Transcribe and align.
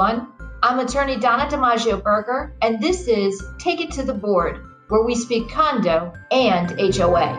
everyone. 0.00 0.32
I'm 0.62 0.78
attorney 0.78 1.18
Donna 1.18 1.44
DiMaggio 1.44 2.02
Berger, 2.02 2.56
and 2.62 2.80
this 2.80 3.06
is 3.06 3.42
Take 3.58 3.80
It 3.82 3.90
to 3.92 4.02
the 4.02 4.14
Board, 4.14 4.64
where 4.88 5.04
we 5.04 5.14
speak 5.14 5.50
condo 5.50 6.12
and 6.30 6.70
HOA. 6.80 7.36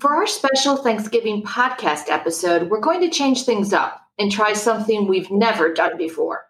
For 0.00 0.14
our 0.14 0.26
special 0.26 0.76
Thanksgiving 0.76 1.42
podcast 1.42 2.10
episode, 2.10 2.68
we're 2.68 2.80
going 2.80 3.00
to 3.00 3.08
change 3.08 3.44
things 3.44 3.72
up 3.72 3.98
and 4.18 4.30
try 4.30 4.52
something 4.52 5.06
we've 5.06 5.30
never 5.30 5.72
done 5.72 5.96
before. 5.96 6.44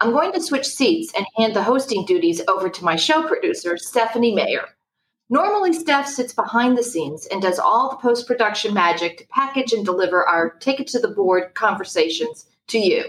I'm 0.00 0.10
going 0.10 0.32
to 0.32 0.42
switch 0.42 0.66
seats 0.66 1.12
and 1.16 1.26
hand 1.36 1.54
the 1.54 1.62
hosting 1.62 2.04
duties 2.06 2.42
over 2.48 2.68
to 2.68 2.84
my 2.84 2.96
show 2.96 3.22
producer, 3.22 3.76
Stephanie 3.76 4.34
Mayer. 4.34 4.64
Normally, 5.28 5.72
Steph 5.72 6.06
sits 6.06 6.32
behind 6.32 6.78
the 6.78 6.84
scenes 6.84 7.26
and 7.26 7.42
does 7.42 7.58
all 7.58 7.90
the 7.90 7.96
post 7.96 8.28
production 8.28 8.72
magic 8.72 9.18
to 9.18 9.26
package 9.28 9.72
and 9.72 9.84
deliver 9.84 10.24
our 10.26 10.50
take 10.60 10.78
it 10.78 10.86
to 10.88 11.00
the 11.00 11.08
board 11.08 11.54
conversations 11.54 12.46
to 12.68 12.78
you. 12.78 13.04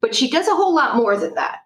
But 0.00 0.14
she 0.14 0.30
does 0.30 0.48
a 0.48 0.54
whole 0.54 0.74
lot 0.74 0.96
more 0.96 1.16
than 1.16 1.34
that. 1.34 1.58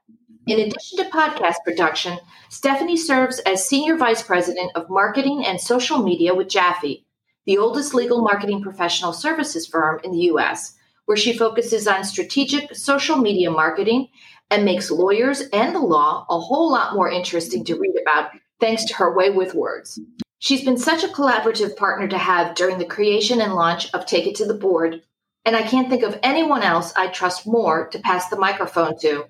In 0.49 0.59
addition 0.59 0.99
to 0.99 1.11
podcast 1.11 1.57
production, 1.65 2.19
Stephanie 2.51 2.97
serves 2.97 3.39
as 3.41 3.69
Senior 3.69 3.97
Vice 3.97 4.23
President 4.23 4.71
of 4.75 4.91
Marketing 4.91 5.45
and 5.45 5.61
Social 5.61 6.03
Media 6.03 6.35
with 6.35 6.49
Jaffe, 6.49 7.05
the 7.47 7.59
oldest 7.59 7.95
legal 7.95 8.23
marketing 8.23 8.63
professional 8.63 9.13
services 9.13 9.67
firm 9.67 10.01
in 10.03 10.11
the 10.11 10.19
U.S., 10.19 10.75
where 11.07 11.17
she 11.17 11.37
focuses 11.37 11.87
on 11.87 12.05
strategic 12.05 12.75
social 12.75 13.17
media 13.17 13.51
marketing 13.51 14.09
and 14.51 14.65
makes 14.65 14.91
lawyers 14.91 15.43
and 15.53 15.75
the 15.75 15.81
law 15.81 16.27
a 16.29 16.39
whole 16.39 16.71
lot 16.71 16.95
more 16.95 17.11
interesting 17.11 17.65
to 17.65 17.79
read 17.79 17.95
about 18.01 18.31
thanks 18.61 18.85
to 18.85 18.95
her 18.95 19.15
way 19.15 19.31
with 19.31 19.55
words. 19.55 19.99
She's 20.39 20.65
been 20.65 20.77
such 20.77 21.03
a 21.03 21.09
collaborative 21.09 21.77
partner 21.77 22.09
to 22.09 22.19
have 22.19 22.55
during 22.55 22.79
the 22.79 22.85
creation 22.85 23.41
and 23.41 23.55
launch 23.55 23.93
of 23.95 24.07
Take 24.07 24.27
It 24.27 24.37
to 24.37 24.45
the 24.45 24.55
Board, 24.55 25.03
and 25.45 25.57
I 25.57 25.63
can't 25.63 25.89
think 25.89 26.03
of 26.03 26.19
anyone 26.23 26.63
else 26.63 26.93
I 26.95 27.09
trust 27.09 27.47
more 27.47 27.89
to 27.89 27.99
pass 27.99 28.29
the 28.29 28.37
microphone 28.37 28.99
to 29.01 29.27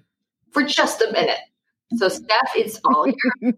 for 0.50 0.62
just 0.62 1.02
a 1.02 1.12
minute. 1.12 1.38
So, 1.96 2.08
Steph, 2.08 2.52
it's 2.56 2.80
all 2.84 3.06
yours. 3.42 3.54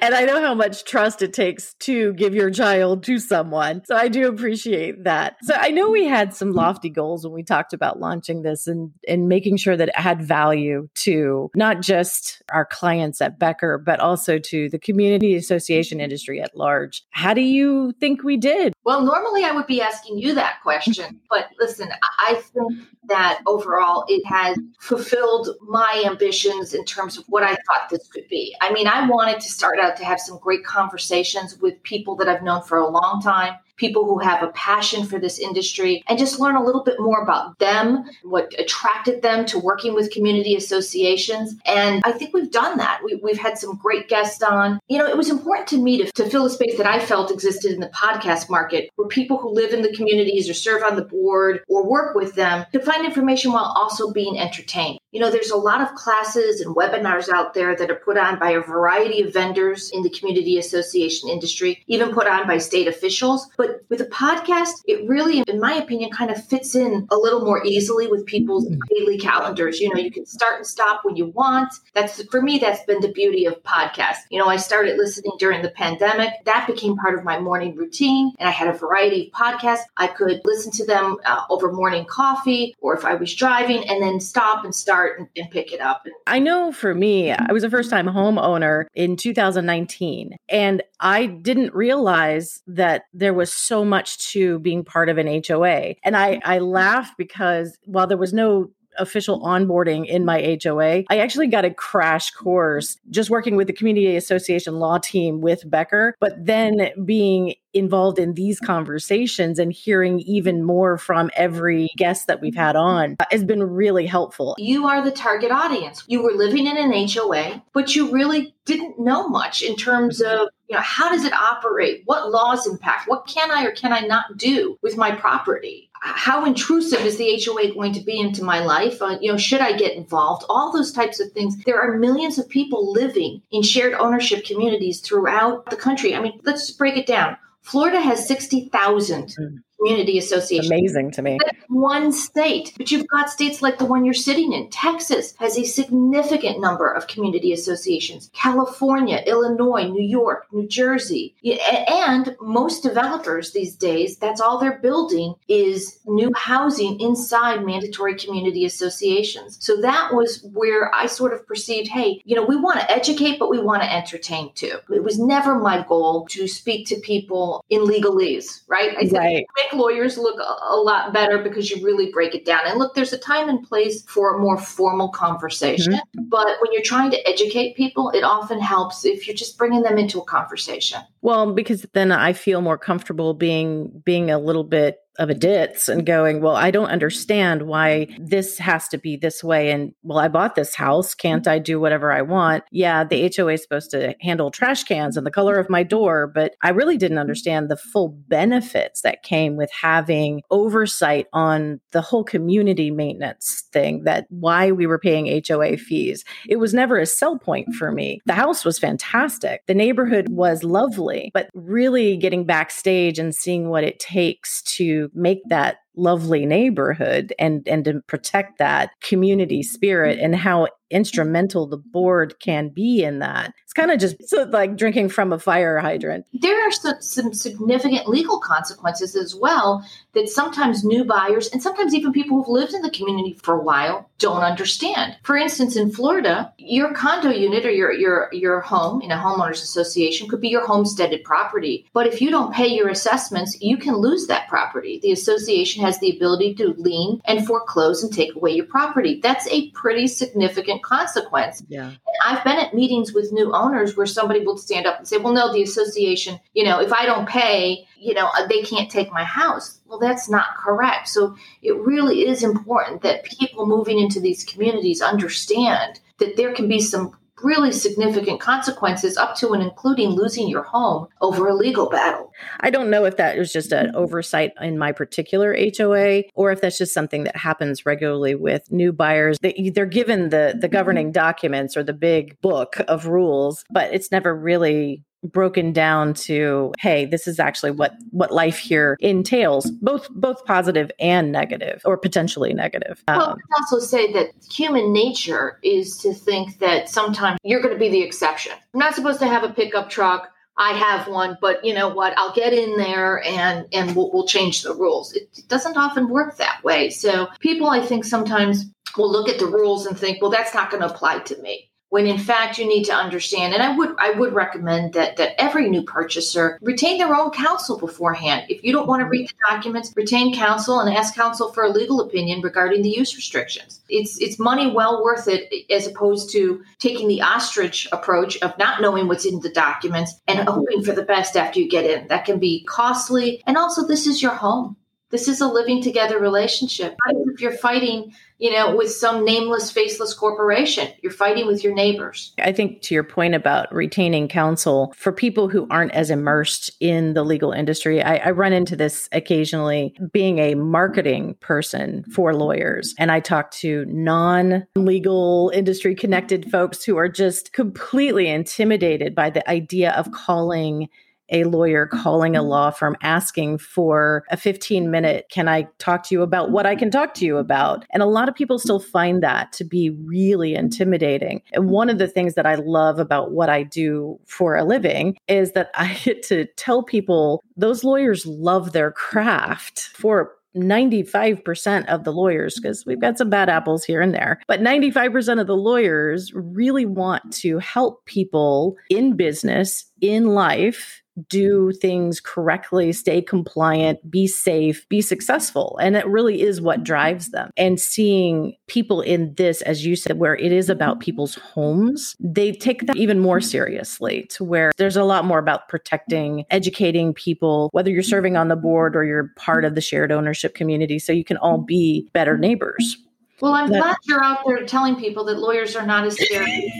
And 0.00 0.14
I 0.14 0.24
know 0.24 0.40
how 0.40 0.54
much 0.54 0.84
trust 0.84 1.22
it 1.22 1.32
takes 1.32 1.74
to 1.80 2.12
give 2.14 2.34
your 2.34 2.50
child 2.50 3.04
to 3.04 3.18
someone. 3.18 3.82
So, 3.84 3.96
I 3.96 4.08
do 4.08 4.28
appreciate 4.28 5.04
that. 5.04 5.36
So, 5.42 5.54
I 5.56 5.70
know 5.70 5.90
we 5.90 6.06
had 6.06 6.34
some 6.34 6.52
lofty 6.52 6.90
goals 6.90 7.24
when 7.24 7.32
we 7.32 7.42
talked 7.42 7.72
about 7.72 8.00
launching 8.00 8.42
this 8.42 8.66
and, 8.66 8.92
and 9.08 9.28
making 9.28 9.56
sure 9.56 9.76
that 9.76 9.88
it 9.88 9.98
had 9.98 10.22
value 10.22 10.88
to 10.94 11.50
not 11.54 11.80
just 11.80 12.42
our 12.52 12.64
clients 12.64 13.20
at 13.20 13.38
Becker, 13.38 13.78
but 13.78 14.00
also 14.00 14.38
to 14.38 14.68
the 14.68 14.78
community 14.78 15.34
association 15.34 16.00
industry 16.00 16.40
at 16.40 16.56
large. 16.56 17.02
How 17.10 17.34
do 17.34 17.42
you 17.42 17.92
think 18.00 18.22
we 18.22 18.36
did? 18.36 18.72
Well, 18.84 19.02
normally 19.02 19.44
I 19.44 19.52
would 19.52 19.66
be 19.66 19.82
asking 19.82 20.18
you 20.18 20.34
that 20.34 20.62
question, 20.62 21.20
but 21.30 21.48
listen, 21.58 21.90
I 22.18 22.34
think 22.34 22.88
that 23.04 23.42
overall 23.46 24.04
it 24.08 24.24
has 24.26 24.58
fulfilled 24.78 25.50
my 25.62 26.02
ambitions 26.06 26.74
in 26.74 26.84
terms 26.84 27.18
of 27.18 27.24
what 27.28 27.42
I 27.42 27.54
thought 27.54 27.90
this 27.90 28.08
could 28.08 28.28
be. 28.28 28.56
I 28.60 28.72
mean, 28.72 28.86
I 28.86 29.06
wanted 29.06 29.40
to 29.40 29.48
start 29.48 29.78
out 29.78 29.96
to 29.96 30.04
have 30.04 30.20
some 30.20 30.38
great 30.38 30.64
conversations 30.64 31.58
with 31.58 31.82
people 31.82 32.16
that 32.16 32.28
I've 32.28 32.42
known 32.42 32.62
for 32.62 32.78
a 32.78 32.88
long 32.88 33.20
time 33.22 33.54
people 33.80 34.04
who 34.04 34.18
have 34.18 34.42
a 34.42 34.48
passion 34.48 35.04
for 35.06 35.18
this 35.18 35.38
industry 35.38 36.04
and 36.06 36.18
just 36.18 36.38
learn 36.38 36.54
a 36.54 36.62
little 36.62 36.84
bit 36.84 37.00
more 37.00 37.22
about 37.22 37.58
them, 37.58 38.04
what 38.22 38.52
attracted 38.58 39.22
them 39.22 39.46
to 39.46 39.58
working 39.58 39.94
with 39.94 40.12
community 40.12 40.54
associations. 40.54 41.56
And 41.64 42.02
I 42.04 42.12
think 42.12 42.34
we've 42.34 42.50
done 42.50 42.76
that. 42.76 43.00
We, 43.02 43.18
have 43.30 43.38
had 43.38 43.58
some 43.58 43.76
great 43.76 44.08
guests 44.08 44.42
on. 44.42 44.80
You 44.88 44.98
know, 44.98 45.06
it 45.06 45.16
was 45.16 45.30
important 45.30 45.68
to 45.68 45.78
me 45.78 45.98
to, 45.98 46.12
to 46.12 46.28
fill 46.28 46.44
a 46.44 46.50
space 46.50 46.76
that 46.76 46.86
I 46.86 46.98
felt 46.98 47.30
existed 47.30 47.72
in 47.72 47.80
the 47.80 47.88
podcast 47.88 48.50
market 48.50 48.90
where 48.96 49.08
people 49.08 49.38
who 49.38 49.54
live 49.54 49.72
in 49.72 49.82
the 49.82 49.94
communities 49.94 50.50
or 50.50 50.54
serve 50.54 50.82
on 50.82 50.96
the 50.96 51.04
board 51.04 51.62
or 51.68 51.88
work 51.88 52.14
with 52.14 52.34
them 52.34 52.66
to 52.72 52.80
find 52.80 53.06
information 53.06 53.52
while 53.52 53.72
also 53.76 54.12
being 54.12 54.38
entertained. 54.38 55.00
You 55.12 55.20
know, 55.20 55.30
there's 55.30 55.50
a 55.50 55.56
lot 55.56 55.80
of 55.80 55.94
classes 55.94 56.60
and 56.60 56.76
webinars 56.76 57.28
out 57.28 57.52
there 57.52 57.74
that 57.74 57.90
are 57.90 57.96
put 57.96 58.16
on 58.16 58.38
by 58.38 58.50
a 58.50 58.60
variety 58.60 59.22
of 59.22 59.32
vendors 59.32 59.90
in 59.92 60.02
the 60.02 60.10
community 60.10 60.56
association 60.56 61.28
industry, 61.28 61.82
even 61.88 62.12
put 62.12 62.28
on 62.28 62.46
by 62.46 62.58
state 62.58 62.86
officials. 62.86 63.48
But 63.56 63.84
with 63.88 64.00
a 64.00 64.06
podcast, 64.06 64.70
it 64.86 65.08
really, 65.08 65.40
in 65.48 65.58
my 65.58 65.74
opinion, 65.74 66.10
kind 66.10 66.30
of 66.30 66.44
fits 66.46 66.76
in 66.76 67.08
a 67.10 67.16
little 67.16 67.40
more 67.40 67.64
easily 67.66 68.06
with 68.06 68.24
people's 68.24 68.66
mm-hmm. 68.66 68.78
daily 68.88 69.18
calendars. 69.18 69.80
You 69.80 69.92
know, 69.92 70.00
you 70.00 70.12
can 70.12 70.26
start 70.26 70.58
and 70.58 70.66
stop 70.66 71.04
when 71.04 71.16
you 71.16 71.26
want. 71.26 71.72
That's 71.92 72.22
for 72.28 72.40
me, 72.40 72.58
that's 72.58 72.84
been 72.84 73.00
the 73.00 73.12
beauty 73.12 73.46
of 73.46 73.60
podcasts. 73.64 74.20
You 74.30 74.38
know, 74.38 74.46
I 74.46 74.56
started 74.56 74.96
listening 74.96 75.32
during 75.40 75.62
the 75.62 75.70
pandemic. 75.70 76.44
That 76.44 76.68
became 76.68 76.96
part 76.96 77.18
of 77.18 77.24
my 77.24 77.40
morning 77.40 77.74
routine. 77.74 78.32
And 78.38 78.48
I 78.48 78.52
had 78.52 78.68
a 78.68 78.78
variety 78.78 79.26
of 79.26 79.32
podcasts. 79.32 79.82
I 79.96 80.06
could 80.06 80.40
listen 80.44 80.70
to 80.72 80.86
them 80.86 81.16
uh, 81.24 81.42
over 81.50 81.72
morning 81.72 82.04
coffee 82.04 82.76
or 82.80 82.96
if 82.96 83.04
I 83.04 83.14
was 83.14 83.34
driving 83.34 83.88
and 83.88 84.00
then 84.00 84.20
stop 84.20 84.64
and 84.64 84.72
start 84.72 84.99
start 85.00 85.18
and, 85.18 85.28
and 85.36 85.50
pick 85.50 85.72
it 85.72 85.80
up. 85.80 86.02
I 86.26 86.38
know 86.38 86.72
for 86.72 86.94
me, 86.94 87.32
I 87.32 87.52
was 87.52 87.64
a 87.64 87.70
first 87.70 87.90
time 87.90 88.06
homeowner 88.06 88.86
in 88.94 89.16
2019, 89.16 90.36
and 90.48 90.82
I 91.00 91.26
didn't 91.26 91.74
realize 91.74 92.62
that 92.66 93.02
there 93.12 93.34
was 93.34 93.52
so 93.52 93.84
much 93.84 94.18
to 94.32 94.58
being 94.60 94.84
part 94.84 95.08
of 95.08 95.18
an 95.18 95.42
HOA. 95.46 95.94
And 96.04 96.16
I, 96.16 96.36
mm-hmm. 96.36 96.50
I 96.50 96.58
laugh 96.58 97.12
because 97.16 97.76
while 97.84 98.06
there 98.06 98.18
was 98.18 98.32
no 98.32 98.70
official 99.00 99.40
onboarding 99.40 100.06
in 100.06 100.24
my 100.24 100.58
HOA, 100.62 101.04
I 101.08 101.18
actually 101.18 101.48
got 101.48 101.64
a 101.64 101.72
crash 101.72 102.30
course 102.30 102.98
just 103.10 103.30
working 103.30 103.56
with 103.56 103.66
the 103.66 103.72
community 103.72 104.16
association 104.16 104.78
law 104.78 104.98
team 104.98 105.40
with 105.40 105.68
Becker, 105.68 106.14
but 106.20 106.34
then 106.44 106.90
being 107.04 107.54
involved 107.72 108.18
in 108.18 108.34
these 108.34 108.58
conversations 108.58 109.58
and 109.58 109.72
hearing 109.72 110.20
even 110.20 110.64
more 110.64 110.98
from 110.98 111.30
every 111.36 111.88
guest 111.96 112.26
that 112.26 112.40
we've 112.40 112.54
had 112.54 112.76
on 112.76 113.16
has 113.30 113.44
been 113.44 113.62
really 113.62 114.06
helpful. 114.06 114.56
You 114.58 114.86
are 114.86 115.02
the 115.02 115.10
target 115.10 115.50
audience. 115.50 116.04
You 116.08 116.22
were 116.22 116.32
living 116.32 116.66
in 116.66 116.76
an 116.76 116.92
HOA, 116.92 117.62
but 117.72 117.94
you 117.94 118.10
really 118.10 118.54
didn't 118.64 118.98
know 118.98 119.28
much 119.28 119.62
in 119.62 119.76
terms 119.76 120.20
of 120.20 120.48
you 120.70 120.76
know 120.76 120.82
how 120.82 121.10
does 121.10 121.24
it 121.24 121.32
operate? 121.32 122.02
What 122.04 122.30
laws 122.30 122.66
impact? 122.66 123.08
What 123.08 123.26
can 123.26 123.50
i 123.50 123.64
or 123.64 123.72
can 123.72 123.92
i 123.92 124.00
not 124.00 124.36
do 124.36 124.78
with 124.82 124.96
my 124.96 125.10
property? 125.10 125.90
How 126.00 126.46
intrusive 126.46 127.00
is 127.00 127.18
the 127.18 127.38
hoa 127.44 127.74
going 127.74 127.92
to 127.92 128.00
be 128.00 128.18
into 128.18 128.44
my 128.44 128.60
life? 128.64 129.02
Uh, 129.02 129.18
you 129.20 129.32
know 129.32 129.36
should 129.36 129.60
i 129.60 129.72
get 129.72 129.96
involved? 129.96 130.44
All 130.48 130.72
those 130.72 130.92
types 130.92 131.18
of 131.18 131.32
things. 131.32 131.56
There 131.64 131.80
are 131.80 131.98
millions 131.98 132.38
of 132.38 132.48
people 132.48 132.92
living 132.92 133.42
in 133.50 133.62
shared 133.62 133.94
ownership 133.94 134.44
communities 134.44 135.00
throughout 135.00 135.68
the 135.70 135.76
country. 135.76 136.14
I 136.14 136.20
mean 136.20 136.40
let's 136.44 136.70
break 136.70 136.96
it 136.96 137.06
down. 137.06 137.36
Florida 137.62 138.00
has 138.00 138.26
60,000 138.26 139.26
mm 139.26 139.62
community 139.80 140.18
association. 140.18 140.72
Amazing 140.72 141.10
to 141.12 141.22
me. 141.22 141.38
That's 141.44 141.58
one 141.68 142.12
state, 142.12 142.74
but 142.76 142.90
you've 142.90 143.08
got 143.08 143.30
states 143.30 143.62
like 143.62 143.78
the 143.78 143.84
one 143.84 144.04
you're 144.04 144.14
sitting 144.14 144.52
in. 144.52 144.68
Texas 144.70 145.34
has 145.38 145.58
a 145.58 145.64
significant 145.64 146.60
number 146.60 146.90
of 146.92 147.06
community 147.06 147.52
associations. 147.52 148.30
California, 148.34 149.22
Illinois, 149.26 149.88
New 149.88 150.02
York, 150.02 150.46
New 150.52 150.68
Jersey, 150.68 151.34
and 151.44 152.36
most 152.40 152.82
developers 152.82 153.52
these 153.52 153.74
days, 153.74 154.16
that's 154.18 154.40
all 154.40 154.58
they're 154.58 154.78
building 154.78 155.34
is 155.48 155.98
new 156.06 156.30
housing 156.36 157.00
inside 157.00 157.64
mandatory 157.64 158.14
community 158.14 158.64
associations. 158.64 159.56
So 159.60 159.80
that 159.80 160.12
was 160.12 160.42
where 160.52 160.94
I 160.94 161.06
sort 161.06 161.32
of 161.32 161.46
perceived, 161.46 161.88
hey, 161.88 162.20
you 162.24 162.36
know, 162.36 162.44
we 162.44 162.56
want 162.56 162.80
to 162.80 162.90
educate, 162.90 163.38
but 163.38 163.50
we 163.50 163.60
want 163.60 163.82
to 163.82 163.92
entertain 163.92 164.52
too. 164.54 164.78
It 164.90 165.02
was 165.02 165.18
never 165.18 165.58
my 165.58 165.84
goal 165.88 166.26
to 166.30 166.46
speak 166.46 166.86
to 166.88 166.96
people 166.96 167.64
in 167.70 167.82
legalese, 167.82 168.62
right? 168.68 168.96
I 168.98 169.06
said, 169.06 169.16
right 169.16 169.44
make 169.72 169.78
lawyers 169.78 170.18
look 170.18 170.38
a, 170.38 170.74
a 170.74 170.76
lot 170.76 171.12
better 171.12 171.38
because 171.38 171.70
you 171.70 171.84
really 171.84 172.10
break 172.10 172.34
it 172.34 172.44
down. 172.44 172.60
And 172.66 172.78
look, 172.78 172.94
there's 172.94 173.12
a 173.12 173.18
time 173.18 173.48
and 173.48 173.62
place 173.62 174.02
for 174.02 174.36
a 174.36 174.38
more 174.38 174.58
formal 174.58 175.08
conversation. 175.08 175.94
Mm-hmm. 175.94 176.24
But 176.28 176.46
when 176.60 176.72
you're 176.72 176.82
trying 176.82 177.10
to 177.12 177.28
educate 177.28 177.76
people, 177.76 178.10
it 178.10 178.22
often 178.22 178.60
helps 178.60 179.04
if 179.04 179.26
you're 179.26 179.36
just 179.36 179.58
bringing 179.58 179.82
them 179.82 179.98
into 179.98 180.18
a 180.20 180.24
conversation. 180.24 181.00
Well, 181.22 181.52
because 181.52 181.86
then 181.92 182.12
I 182.12 182.32
feel 182.32 182.60
more 182.60 182.78
comfortable 182.78 183.34
being 183.34 184.02
being 184.04 184.30
a 184.30 184.38
little 184.38 184.64
bit 184.64 184.98
of 185.18 185.28
a 185.28 185.34
ditz 185.34 185.88
and 185.88 186.06
going, 186.06 186.40
well, 186.40 186.56
I 186.56 186.70
don't 186.70 186.88
understand 186.88 187.62
why 187.62 188.06
this 188.18 188.58
has 188.58 188.88
to 188.88 188.98
be 188.98 189.16
this 189.16 189.42
way. 189.42 189.70
And 189.70 189.92
well, 190.02 190.18
I 190.18 190.28
bought 190.28 190.54
this 190.54 190.74
house. 190.74 191.14
Can't 191.14 191.44
mm-hmm. 191.44 191.52
I 191.52 191.58
do 191.58 191.80
whatever 191.80 192.12
I 192.12 192.22
want? 192.22 192.64
Yeah, 192.70 193.04
the 193.04 193.32
HOA 193.36 193.54
is 193.54 193.62
supposed 193.62 193.90
to 193.90 194.14
handle 194.20 194.50
trash 194.50 194.84
cans 194.84 195.16
and 195.16 195.26
the 195.26 195.30
color 195.30 195.58
of 195.58 195.68
my 195.68 195.82
door, 195.82 196.26
but 196.26 196.54
I 196.62 196.70
really 196.70 196.96
didn't 196.96 197.16
mm-hmm. 197.16 197.22
understand 197.22 197.68
the 197.68 197.76
full 197.76 198.08
benefits 198.28 199.02
that 199.02 199.22
came 199.22 199.56
with 199.56 199.70
having 199.72 200.42
oversight 200.50 201.26
on 201.32 201.80
the 201.90 202.00
whole 202.00 202.24
community 202.24 202.90
maintenance 202.90 203.64
thing, 203.72 204.04
that 204.04 204.26
why 204.30 204.70
we 204.70 204.86
were 204.86 204.98
paying 204.98 205.42
HOA 205.46 205.76
fees. 205.76 206.24
It 206.48 206.56
was 206.56 206.72
never 206.72 206.98
a 206.98 207.06
sell 207.06 207.38
point 207.38 207.74
for 207.74 207.90
me. 207.90 208.20
The 208.26 208.34
house 208.34 208.64
was 208.64 208.78
fantastic. 208.78 209.62
The 209.66 209.74
neighborhood 209.74 210.28
was 210.28 210.62
lovely, 210.62 211.30
but 211.34 211.48
really 211.54 212.16
getting 212.16 212.44
backstage 212.44 213.18
and 213.18 213.34
seeing 213.34 213.68
what 213.68 213.84
it 213.84 213.98
takes 213.98 214.62
to 214.62 214.99
make 215.14 215.40
that 215.48 215.78
lovely 215.96 216.46
neighborhood 216.46 217.32
and 217.38 217.66
and 217.66 217.84
to 217.84 218.00
protect 218.06 218.58
that 218.58 218.90
community 219.00 219.62
spirit 219.62 220.16
mm-hmm. 220.16 220.26
and 220.26 220.36
how 220.36 220.66
instrumental 220.90 221.66
the 221.66 221.76
board 221.76 222.38
can 222.40 222.68
be 222.68 223.02
in 223.02 223.18
that. 223.20 223.52
It's 223.64 223.72
kind 223.72 223.90
of 223.90 224.00
just 224.00 224.28
so 224.28 224.42
like 224.44 224.76
drinking 224.76 225.10
from 225.10 225.32
a 225.32 225.38
fire 225.38 225.78
hydrant. 225.78 226.26
There 226.32 226.66
are 226.66 226.72
some, 226.72 227.00
some 227.00 227.32
significant 227.32 228.08
legal 228.08 228.40
consequences 228.40 229.14
as 229.14 229.34
well 229.34 229.84
that 230.14 230.28
sometimes 230.28 230.84
new 230.84 231.04
buyers 231.04 231.48
and 231.48 231.62
sometimes 231.62 231.94
even 231.94 232.12
people 232.12 232.36
who've 232.38 232.48
lived 232.48 232.74
in 232.74 232.82
the 232.82 232.90
community 232.90 233.38
for 233.42 233.54
a 233.54 233.62
while 233.62 234.10
don't 234.18 234.42
understand. 234.42 235.16
For 235.22 235.36
instance, 235.36 235.76
in 235.76 235.90
Florida, 235.92 236.52
your 236.58 236.92
condo 236.92 237.30
unit 237.30 237.64
or 237.64 237.70
your 237.70 237.92
your 237.92 238.28
your 238.32 238.60
home 238.60 239.00
in 239.02 239.10
a 239.10 239.16
homeowners 239.16 239.62
association 239.62 240.28
could 240.28 240.40
be 240.40 240.48
your 240.48 240.66
homesteaded 240.66 241.24
property. 241.24 241.86
But 241.92 242.06
if 242.06 242.20
you 242.20 242.30
don't 242.30 242.52
pay 242.52 242.68
your 242.68 242.88
assessments, 242.88 243.56
you 243.60 243.76
can 243.76 243.96
lose 243.96 244.26
that 244.26 244.48
property. 244.48 244.98
The 245.02 245.12
association 245.12 245.82
has 245.84 245.98
the 245.98 246.14
ability 246.14 246.54
to 246.56 246.74
lien 246.76 247.20
and 247.24 247.46
foreclose 247.46 248.02
and 248.02 248.12
take 248.12 248.34
away 248.34 248.52
your 248.52 248.66
property. 248.66 249.20
That's 249.22 249.48
a 249.48 249.70
pretty 249.70 250.06
significant 250.06 250.79
consequence. 250.82 251.62
Yeah. 251.68 251.88
And 251.88 251.98
I've 252.24 252.44
been 252.44 252.58
at 252.58 252.74
meetings 252.74 253.12
with 253.12 253.32
new 253.32 253.52
owners 253.52 253.96
where 253.96 254.06
somebody 254.06 254.40
will 254.40 254.58
stand 254.58 254.86
up 254.86 254.98
and 254.98 255.08
say, 255.08 255.18
"Well, 255.18 255.32
no, 255.32 255.52
the 255.52 255.62
association, 255.62 256.38
you 256.54 256.64
know, 256.64 256.80
if 256.80 256.92
I 256.92 257.06
don't 257.06 257.28
pay, 257.28 257.86
you 257.98 258.14
know, 258.14 258.28
uh, 258.36 258.46
they 258.46 258.62
can't 258.62 258.90
take 258.90 259.12
my 259.12 259.24
house." 259.24 259.80
Well, 259.86 259.98
that's 259.98 260.28
not 260.28 260.56
correct. 260.56 261.08
So 261.08 261.36
it 261.62 261.76
really 261.76 262.26
is 262.26 262.42
important 262.42 263.02
that 263.02 263.24
people 263.24 263.66
moving 263.66 263.98
into 263.98 264.20
these 264.20 264.44
communities 264.44 265.02
understand 265.02 266.00
that 266.18 266.36
there 266.36 266.52
can 266.52 266.68
be 266.68 266.80
some 266.80 267.16
really 267.42 267.72
significant 267.72 268.40
consequences 268.40 269.16
up 269.16 269.34
to 269.36 269.52
and 269.52 269.62
including 269.62 270.10
losing 270.10 270.48
your 270.48 270.62
home 270.62 271.08
over 271.20 271.48
a 271.48 271.54
legal 271.54 271.88
battle. 271.88 272.32
I 272.60 272.70
don't 272.70 272.90
know 272.90 273.04
if 273.04 273.16
that 273.16 273.38
was 273.38 273.52
just 273.52 273.72
an 273.72 273.88
mm-hmm. 273.88 273.96
oversight 273.96 274.52
in 274.60 274.78
my 274.78 274.92
particular 274.92 275.56
HOA 275.56 276.24
or 276.34 276.52
if 276.52 276.60
that's 276.60 276.78
just 276.78 276.94
something 276.94 277.24
that 277.24 277.36
happens 277.36 277.86
regularly 277.86 278.34
with 278.34 278.70
new 278.70 278.92
buyers. 278.92 279.38
They, 279.40 279.72
they're 279.74 279.86
given 279.86 280.30
the 280.30 280.54
the 280.58 280.66
mm-hmm. 280.66 280.72
governing 280.72 281.12
documents 281.12 281.76
or 281.76 281.82
the 281.82 281.92
big 281.92 282.40
book 282.40 282.76
of 282.88 283.06
rules, 283.06 283.64
but 283.70 283.92
it's 283.92 284.10
never 284.10 284.34
really 284.34 285.04
broken 285.22 285.72
down 285.72 286.14
to 286.14 286.72
hey 286.78 287.04
this 287.04 287.28
is 287.28 287.38
actually 287.38 287.70
what 287.70 287.92
what 288.10 288.32
life 288.32 288.58
here 288.58 288.96
entails 289.00 289.70
both 289.70 290.08
both 290.10 290.44
positive 290.46 290.90
and 290.98 291.30
negative 291.30 291.82
or 291.84 291.98
potentially 291.98 292.54
negative 292.54 293.02
um, 293.08 293.18
well, 293.18 293.28
I 293.28 293.32
would 293.32 293.40
also 293.58 293.78
say 293.80 294.12
that 294.14 294.30
human 294.50 294.92
nature 294.92 295.58
is 295.62 295.98
to 295.98 296.14
think 296.14 296.58
that 296.60 296.88
sometimes 296.88 297.38
you're 297.42 297.60
going 297.60 297.74
to 297.74 297.78
be 297.78 297.90
the 297.90 298.02
exception 298.02 298.52
i'm 298.72 298.80
not 298.80 298.94
supposed 298.94 299.20
to 299.20 299.26
have 299.26 299.44
a 299.44 299.50
pickup 299.50 299.90
truck 299.90 300.30
I 300.56 300.72
have 300.72 301.08
one, 301.08 301.38
but 301.40 301.64
you 301.64 301.72
know 301.72 301.88
what? 301.88 302.12
I'll 302.18 302.34
get 302.34 302.52
in 302.52 302.76
there 302.76 303.24
and 303.24 303.66
and 303.72 303.96
we'll, 303.96 304.10
we'll 304.12 304.26
change 304.26 304.62
the 304.62 304.74
rules. 304.74 305.14
It, 305.14 305.30
it 305.34 305.48
doesn't 305.48 305.78
often 305.78 306.10
work 306.10 306.36
that 306.36 306.62
way. 306.62 306.90
So 306.90 307.28
people, 307.40 307.70
I 307.70 307.80
think, 307.80 308.04
sometimes 308.04 308.66
will 308.96 309.10
look 309.10 309.30
at 309.30 309.38
the 309.38 309.46
rules 309.46 309.86
and 309.86 309.98
think, 309.98 310.20
well, 310.20 310.30
that's 310.30 310.52
not 310.52 310.70
going 310.70 310.82
to 310.82 310.92
apply 310.92 311.20
to 311.20 311.40
me 311.40 311.69
when 311.90 312.06
in 312.06 312.18
fact 312.18 312.58
you 312.58 312.66
need 312.66 312.84
to 312.84 312.94
understand 312.94 313.52
and 313.52 313.62
i 313.62 313.76
would 313.76 313.94
i 313.98 314.10
would 314.12 314.32
recommend 314.32 314.92
that 314.92 315.16
that 315.16 315.40
every 315.40 315.68
new 315.68 315.82
purchaser 315.82 316.58
retain 316.62 316.98
their 316.98 317.14
own 317.14 317.30
counsel 317.30 317.78
beforehand. 317.78 318.44
If 318.48 318.62
you 318.64 318.72
don't 318.72 318.86
want 318.86 319.00
to 319.00 319.08
read 319.08 319.28
the 319.28 319.34
documents 319.50 319.92
retain 319.96 320.34
counsel 320.34 320.80
and 320.80 320.94
ask 320.94 321.14
counsel 321.14 321.52
for 321.52 321.64
a 321.64 321.70
legal 321.70 322.00
opinion 322.00 322.40
regarding 322.40 322.82
the 322.82 322.90
use 322.90 323.16
restrictions. 323.16 323.80
It's 323.88 324.20
it's 324.20 324.38
money 324.38 324.70
well 324.70 325.02
worth 325.02 325.28
it 325.28 325.52
as 325.70 325.86
opposed 325.86 326.30
to 326.32 326.62
taking 326.78 327.08
the 327.08 327.22
ostrich 327.22 327.88
approach 327.92 328.40
of 328.42 328.56
not 328.58 328.80
knowing 328.80 329.08
what's 329.08 329.26
in 329.26 329.40
the 329.40 329.50
documents 329.50 330.20
and 330.28 330.48
hoping 330.48 330.82
for 330.82 330.92
the 330.92 331.02
best 331.02 331.36
after 331.36 331.60
you 331.60 331.68
get 331.68 331.84
in. 331.84 332.08
That 332.08 332.24
can 332.24 332.38
be 332.38 332.64
costly 332.64 333.42
and 333.46 333.56
also 333.56 333.86
this 333.86 334.06
is 334.06 334.22
your 334.22 334.34
home 334.34 334.76
this 335.10 335.26
is 335.26 335.40
a 335.40 335.46
living 335.46 335.82
together 335.82 336.18
relationship. 336.18 336.96
If 337.08 337.40
you're 337.40 337.52
fighting, 337.52 338.14
you 338.38 338.52
know, 338.52 338.76
with 338.76 338.90
some 338.92 339.24
nameless, 339.24 339.70
faceless 339.70 340.14
corporation, 340.14 340.88
you're 341.02 341.12
fighting 341.12 341.46
with 341.46 341.64
your 341.64 341.74
neighbors. 341.74 342.32
I 342.38 342.52
think 342.52 342.80
to 342.82 342.94
your 342.94 343.02
point 343.04 343.34
about 343.34 343.72
retaining 343.74 344.28
counsel 344.28 344.94
for 344.96 345.12
people 345.12 345.48
who 345.48 345.66
aren't 345.68 345.92
as 345.92 346.10
immersed 346.10 346.70
in 346.80 347.14
the 347.14 347.24
legal 347.24 347.50
industry, 347.52 348.02
I, 348.02 348.16
I 348.16 348.30
run 348.30 348.52
into 348.52 348.76
this 348.76 349.08
occasionally 349.12 349.96
being 350.12 350.38
a 350.38 350.54
marketing 350.54 351.34
person 351.40 352.04
for 352.14 352.32
lawyers. 352.32 352.94
And 352.98 353.10
I 353.10 353.18
talk 353.20 353.50
to 353.52 353.84
non 353.86 354.64
legal 354.76 355.50
industry 355.52 355.94
connected 355.94 356.50
folks 356.50 356.84
who 356.84 356.96
are 356.96 357.08
just 357.08 357.52
completely 357.52 358.28
intimidated 358.28 359.14
by 359.14 359.30
the 359.30 359.48
idea 359.50 359.92
of 359.92 360.12
calling 360.12 360.88
a 361.30 361.44
lawyer 361.44 361.86
mm-hmm. 361.86 362.02
calling 362.02 362.36
a 362.36 362.40
mm-hmm. 362.40 362.48
law 362.48 362.70
firm 362.70 362.96
asking 363.02 363.58
for 363.58 364.24
a 364.30 364.36
15 364.36 364.90
minute, 364.90 365.26
can 365.30 365.48
I 365.48 365.66
talk 365.78 366.04
to 366.04 366.14
you 366.14 366.22
about 366.22 366.50
what 366.50 366.66
I 366.66 366.72
mm-hmm. 366.72 366.80
can 366.80 366.90
talk 366.90 367.14
to 367.14 367.24
you 367.24 367.36
about? 367.38 367.84
And 367.92 368.02
a 368.02 368.06
lot 368.06 368.28
of 368.28 368.34
people 368.34 368.58
still 368.58 368.80
find 368.80 369.22
that 369.22 369.52
to 369.54 369.64
be 369.64 369.90
really 369.90 370.54
intimidating. 370.54 371.42
And 371.52 371.70
one 371.70 371.90
of 371.90 371.98
the 371.98 372.08
things 372.08 372.34
that 372.34 372.46
I 372.46 372.56
love 372.56 372.98
about 372.98 373.32
what 373.32 373.48
I 373.48 373.62
do 373.62 374.18
for 374.26 374.56
a 374.56 374.64
living 374.64 375.16
is 375.28 375.52
that 375.52 375.70
I 375.74 375.94
get 376.04 376.22
to 376.24 376.46
tell 376.56 376.82
people 376.82 377.42
those 377.56 377.84
lawyers 377.84 378.26
love 378.26 378.72
their 378.72 378.90
craft 378.90 379.80
for 379.94 380.32
95% 380.56 381.86
of 381.86 382.04
the 382.04 382.12
lawyers, 382.12 382.56
because 382.56 382.84
we've 382.84 383.00
got 383.00 383.18
some 383.18 383.30
bad 383.30 383.48
apples 383.48 383.84
here 383.84 384.00
and 384.00 384.12
there, 384.12 384.40
but 384.48 384.60
95% 384.60 385.40
of 385.40 385.46
the 385.46 385.56
lawyers 385.56 386.32
really 386.34 386.86
want 386.86 387.32
to 387.34 387.58
help 387.58 388.04
people 388.06 388.76
in 388.88 389.16
business, 389.16 389.84
in 390.00 390.26
life, 390.26 391.02
do 391.28 391.72
things 391.72 392.20
correctly, 392.20 392.92
stay 392.92 393.20
compliant, 393.22 394.10
be 394.10 394.26
safe, 394.26 394.88
be 394.88 395.00
successful. 395.00 395.78
And 395.80 395.96
it 395.96 396.06
really 396.06 396.42
is 396.42 396.60
what 396.60 396.78
mm-hmm. 396.78 396.84
drives 396.84 397.30
them. 397.30 397.50
And 397.56 397.80
seeing 397.80 398.54
people 398.68 399.00
in 399.00 399.34
this, 399.34 399.62
as 399.62 399.84
you 399.84 399.96
said, 399.96 400.18
where 400.18 400.36
it 400.36 400.52
is 400.52 400.68
about 400.68 400.94
mm-hmm. 400.94 401.04
people's 401.04 401.34
homes, 401.34 402.16
they 402.20 402.52
take 402.52 402.86
that 402.86 402.96
even 402.96 403.18
more 403.18 403.38
mm-hmm. 403.38 403.48
seriously 403.48 404.24
to 404.30 404.44
where 404.44 404.72
there's 404.76 404.96
a 404.96 405.04
lot 405.04 405.24
more 405.24 405.38
about 405.38 405.68
protecting, 405.68 406.44
educating 406.50 407.12
people, 407.12 407.68
whether 407.72 407.90
you're 407.90 408.02
serving 408.02 408.36
on 408.36 408.48
the 408.48 408.56
board 408.56 408.96
or 408.96 409.04
you're 409.04 409.30
part 409.36 409.64
of 409.64 409.74
the 409.74 409.80
shared 409.80 410.12
ownership 410.12 410.54
community, 410.54 410.98
so 410.98 411.12
you 411.12 411.24
can 411.24 411.36
all 411.38 411.58
be 411.58 412.08
better 412.12 412.36
neighbors. 412.38 412.96
Well, 413.40 413.54
I'm 413.54 413.68
glad 413.68 413.96
you're 414.04 414.22
out 414.22 414.40
there 414.46 414.64
telling 414.66 414.96
people 414.96 415.24
that 415.24 415.38
lawyers 415.38 415.76
are 415.76 415.86
not 415.86 416.04
as 416.04 416.14
scary. 416.20 416.72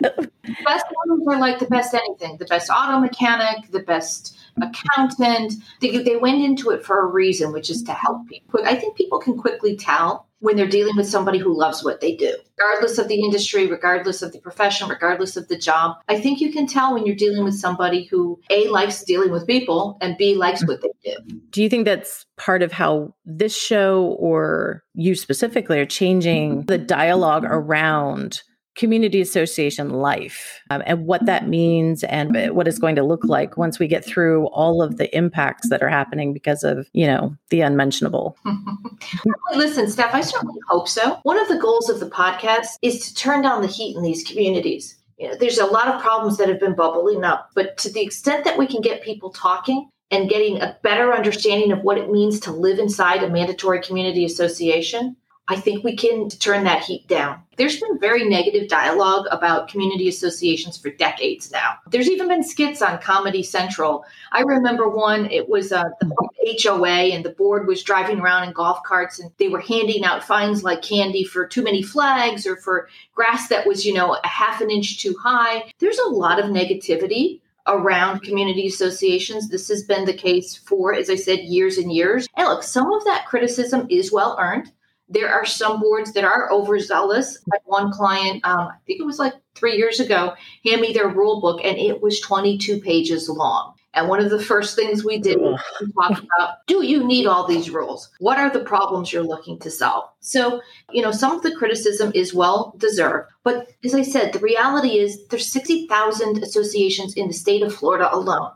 best 0.00 0.86
lawyers 1.06 1.26
are 1.28 1.40
like 1.40 1.58
the 1.58 1.66
best 1.68 1.94
anything 1.94 2.36
the 2.38 2.44
best 2.46 2.70
auto 2.70 3.00
mechanic, 3.00 3.70
the 3.70 3.80
best 3.80 4.36
accountant. 4.60 5.54
They, 5.80 5.98
they 5.98 6.16
went 6.16 6.42
into 6.42 6.70
it 6.70 6.84
for 6.84 7.00
a 7.00 7.06
reason, 7.06 7.52
which 7.52 7.70
is 7.70 7.82
to 7.84 7.92
help 7.92 8.26
people. 8.28 8.60
I 8.64 8.76
think 8.76 8.96
people 8.96 9.18
can 9.18 9.36
quickly 9.36 9.76
tell 9.76 10.28
when 10.44 10.56
they're 10.56 10.68
dealing 10.68 10.94
with 10.94 11.08
somebody 11.08 11.38
who 11.38 11.58
loves 11.58 11.82
what 11.82 12.02
they 12.02 12.14
do, 12.14 12.36
regardless 12.58 12.98
of 12.98 13.08
the 13.08 13.18
industry, 13.18 13.66
regardless 13.66 14.20
of 14.20 14.30
the 14.30 14.38
profession, 14.40 14.90
regardless 14.90 15.38
of 15.38 15.48
the 15.48 15.56
job. 15.56 15.96
I 16.06 16.20
think 16.20 16.38
you 16.38 16.52
can 16.52 16.66
tell 16.66 16.92
when 16.92 17.06
you're 17.06 17.16
dealing 17.16 17.44
with 17.44 17.54
somebody 17.54 18.04
who 18.04 18.38
A 18.50 18.68
likes 18.68 19.02
dealing 19.04 19.30
with 19.30 19.46
people 19.46 19.96
and 20.02 20.18
B 20.18 20.34
likes 20.34 20.62
what 20.66 20.82
they 20.82 20.90
do. 21.02 21.16
Do 21.48 21.62
you 21.62 21.70
think 21.70 21.86
that's 21.86 22.26
part 22.36 22.62
of 22.62 22.72
how 22.72 23.14
this 23.24 23.56
show 23.56 24.16
or 24.18 24.84
you 24.92 25.14
specifically 25.14 25.80
are 25.80 25.86
changing 25.86 26.66
the 26.66 26.76
dialogue 26.76 27.44
around 27.46 28.42
community 28.74 29.20
association 29.20 29.90
life 29.90 30.60
um, 30.70 30.82
and 30.86 31.06
what 31.06 31.24
that 31.26 31.48
means 31.48 32.02
and 32.04 32.36
what 32.54 32.66
it's 32.66 32.78
going 32.78 32.96
to 32.96 33.04
look 33.04 33.24
like 33.24 33.56
once 33.56 33.78
we 33.78 33.86
get 33.86 34.04
through 34.04 34.46
all 34.48 34.82
of 34.82 34.96
the 34.96 35.14
impacts 35.16 35.68
that 35.68 35.82
are 35.82 35.88
happening 35.88 36.32
because 36.32 36.64
of 36.64 36.88
you 36.92 37.06
know 37.06 37.34
the 37.50 37.60
unmentionable. 37.60 38.36
Listen 39.54 39.88
steph 39.88 40.14
i 40.14 40.20
certainly 40.20 40.60
hope 40.68 40.88
so. 40.88 41.18
One 41.22 41.38
of 41.38 41.48
the 41.48 41.58
goals 41.58 41.88
of 41.88 42.00
the 42.00 42.10
podcast 42.10 42.78
is 42.82 43.06
to 43.08 43.14
turn 43.14 43.42
down 43.42 43.62
the 43.62 43.68
heat 43.68 43.96
in 43.96 44.02
these 44.02 44.24
communities. 44.24 44.96
You 45.18 45.28
know, 45.28 45.36
there's 45.36 45.58
a 45.58 45.66
lot 45.66 45.88
of 45.88 46.02
problems 46.02 46.38
that 46.38 46.48
have 46.48 46.58
been 46.58 46.74
bubbling 46.74 47.24
up 47.24 47.50
but 47.54 47.76
to 47.78 47.92
the 47.92 48.02
extent 48.02 48.44
that 48.44 48.58
we 48.58 48.66
can 48.66 48.80
get 48.80 49.02
people 49.02 49.30
talking 49.30 49.88
and 50.10 50.28
getting 50.28 50.60
a 50.60 50.76
better 50.82 51.12
understanding 51.14 51.72
of 51.72 51.82
what 51.82 51.98
it 51.98 52.10
means 52.10 52.40
to 52.40 52.52
live 52.52 52.78
inside 52.78 53.22
a 53.22 53.30
mandatory 53.30 53.80
community 53.80 54.24
association 54.24 55.16
I 55.46 55.56
think 55.56 55.84
we 55.84 55.94
can 55.94 56.30
turn 56.30 56.64
that 56.64 56.84
heat 56.84 57.06
down. 57.06 57.42
There's 57.56 57.78
been 57.78 57.98
very 57.98 58.26
negative 58.26 58.66
dialogue 58.68 59.26
about 59.30 59.68
community 59.68 60.08
associations 60.08 60.78
for 60.78 60.90
decades 60.90 61.52
now. 61.52 61.74
There's 61.90 62.08
even 62.08 62.28
been 62.28 62.42
skits 62.42 62.80
on 62.80 62.98
Comedy 62.98 63.42
Central. 63.42 64.04
I 64.32 64.40
remember 64.40 64.88
one, 64.88 65.30
it 65.30 65.48
was 65.48 65.70
uh, 65.70 65.84
the 66.00 66.58
HOA, 66.62 67.12
and 67.12 67.24
the 67.24 67.30
board 67.30 67.66
was 67.66 67.82
driving 67.82 68.20
around 68.20 68.44
in 68.44 68.54
golf 68.54 68.82
carts 68.84 69.20
and 69.20 69.30
they 69.38 69.48
were 69.48 69.60
handing 69.60 70.04
out 70.04 70.24
fines 70.24 70.64
like 70.64 70.80
candy 70.80 71.24
for 71.24 71.46
too 71.46 71.62
many 71.62 71.82
flags 71.82 72.46
or 72.46 72.56
for 72.56 72.88
grass 73.14 73.48
that 73.48 73.66
was, 73.66 73.84
you 73.84 73.92
know, 73.92 74.14
a 74.14 74.26
half 74.26 74.62
an 74.62 74.70
inch 74.70 74.98
too 74.98 75.14
high. 75.22 75.70
There's 75.78 75.98
a 75.98 76.08
lot 76.08 76.38
of 76.38 76.46
negativity 76.46 77.40
around 77.66 78.22
community 78.22 78.66
associations. 78.66 79.48
This 79.48 79.68
has 79.68 79.82
been 79.82 80.06
the 80.06 80.14
case 80.14 80.56
for, 80.56 80.94
as 80.94 81.10
I 81.10 81.16
said, 81.16 81.40
years 81.40 81.76
and 81.76 81.92
years. 81.92 82.26
And 82.36 82.48
look, 82.48 82.62
some 82.62 82.90
of 82.92 83.04
that 83.04 83.26
criticism 83.26 83.86
is 83.90 84.12
well 84.12 84.36
earned. 84.40 84.72
There 85.08 85.30
are 85.30 85.44
some 85.44 85.80
boards 85.80 86.12
that 86.12 86.24
are 86.24 86.50
overzealous. 86.50 87.38
Had 87.52 87.60
one 87.64 87.92
client, 87.92 88.44
um, 88.44 88.68
I 88.68 88.76
think 88.86 89.00
it 89.00 89.06
was 89.06 89.18
like 89.18 89.34
three 89.54 89.76
years 89.76 90.00
ago, 90.00 90.34
hand 90.64 90.80
me 90.80 90.92
their 90.92 91.08
rule 91.08 91.40
book, 91.40 91.60
and 91.62 91.76
it 91.76 92.00
was 92.00 92.20
22 92.20 92.80
pages 92.80 93.28
long. 93.28 93.74
And 93.94 94.08
one 94.08 94.20
of 94.20 94.30
the 94.30 94.42
first 94.42 94.74
things 94.74 95.04
we 95.04 95.18
did 95.18 95.40
was 95.40 95.60
talk 95.94 96.18
about 96.18 96.66
do 96.66 96.84
you 96.84 97.04
need 97.04 97.26
all 97.26 97.46
these 97.46 97.70
rules? 97.70 98.10
What 98.18 98.38
are 98.38 98.50
the 98.50 98.64
problems 98.64 99.12
you're 99.12 99.22
looking 99.22 99.58
to 99.60 99.70
solve? 99.70 100.04
So, 100.20 100.60
you 100.90 101.00
know, 101.00 101.12
some 101.12 101.32
of 101.32 101.42
the 101.42 101.54
criticism 101.54 102.10
is 102.14 102.34
well 102.34 102.74
deserved. 102.76 103.30
But 103.44 103.68
as 103.84 103.94
I 103.94 104.02
said, 104.02 104.32
the 104.32 104.40
reality 104.40 104.98
is 104.98 105.24
there's 105.28 105.50
60,000 105.50 106.42
associations 106.42 107.14
in 107.14 107.28
the 107.28 107.34
state 107.34 107.62
of 107.62 107.74
Florida 107.74 108.12
alone. 108.12 108.50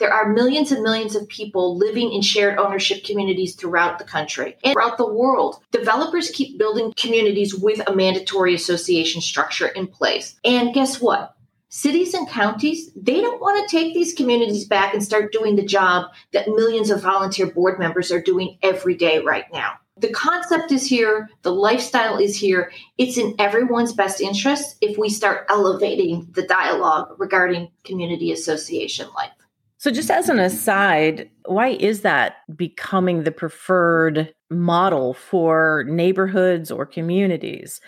There 0.00 0.12
are 0.12 0.32
millions 0.32 0.72
and 0.72 0.82
millions 0.82 1.14
of 1.14 1.28
people 1.28 1.76
living 1.76 2.12
in 2.12 2.22
shared 2.22 2.58
ownership 2.58 3.04
communities 3.04 3.54
throughout 3.54 3.98
the 3.98 4.04
country 4.04 4.56
and 4.64 4.72
throughout 4.72 4.96
the 4.96 5.12
world. 5.12 5.62
Developers 5.72 6.30
keep 6.30 6.58
building 6.58 6.94
communities 6.96 7.54
with 7.54 7.86
a 7.86 7.94
mandatory 7.94 8.54
association 8.54 9.20
structure 9.20 9.68
in 9.68 9.86
place. 9.86 10.40
And 10.42 10.74
guess 10.74 11.00
what? 11.00 11.36
cities 11.72 12.14
and 12.14 12.28
counties, 12.28 12.90
they 12.94 13.20
don't 13.20 13.40
want 13.40 13.68
to 13.68 13.76
take 13.76 13.94
these 13.94 14.12
communities 14.12 14.66
back 14.66 14.92
and 14.92 15.02
start 15.02 15.32
doing 15.32 15.54
the 15.54 15.64
job 15.64 16.10
that 16.32 16.48
millions 16.48 16.90
of 16.90 17.00
volunteer 17.00 17.46
board 17.46 17.78
members 17.78 18.10
are 18.10 18.20
doing 18.20 18.58
every 18.62 18.96
day 18.96 19.20
right 19.20 19.44
now. 19.52 19.74
The 19.96 20.10
concept 20.10 20.72
is 20.72 20.86
here, 20.86 21.28
the 21.42 21.52
lifestyle 21.52 22.18
is 22.18 22.36
here. 22.36 22.72
It's 22.98 23.18
in 23.18 23.34
everyone's 23.38 23.92
best 23.92 24.20
interest 24.20 24.76
if 24.80 24.98
we 24.98 25.10
start 25.10 25.46
elevating 25.48 26.26
the 26.32 26.42
dialogue 26.42 27.14
regarding 27.18 27.70
community 27.84 28.32
association 28.32 29.08
life. 29.14 29.30
So, 29.80 29.90
just 29.90 30.10
as 30.10 30.28
an 30.28 30.38
aside, 30.38 31.30
why 31.46 31.68
is 31.68 32.02
that 32.02 32.44
becoming 32.54 33.24
the 33.24 33.32
preferred 33.32 34.34
model 34.50 35.14
for 35.14 35.86
neighborhoods 35.88 36.70
or 36.70 36.84
communities? 36.84 37.80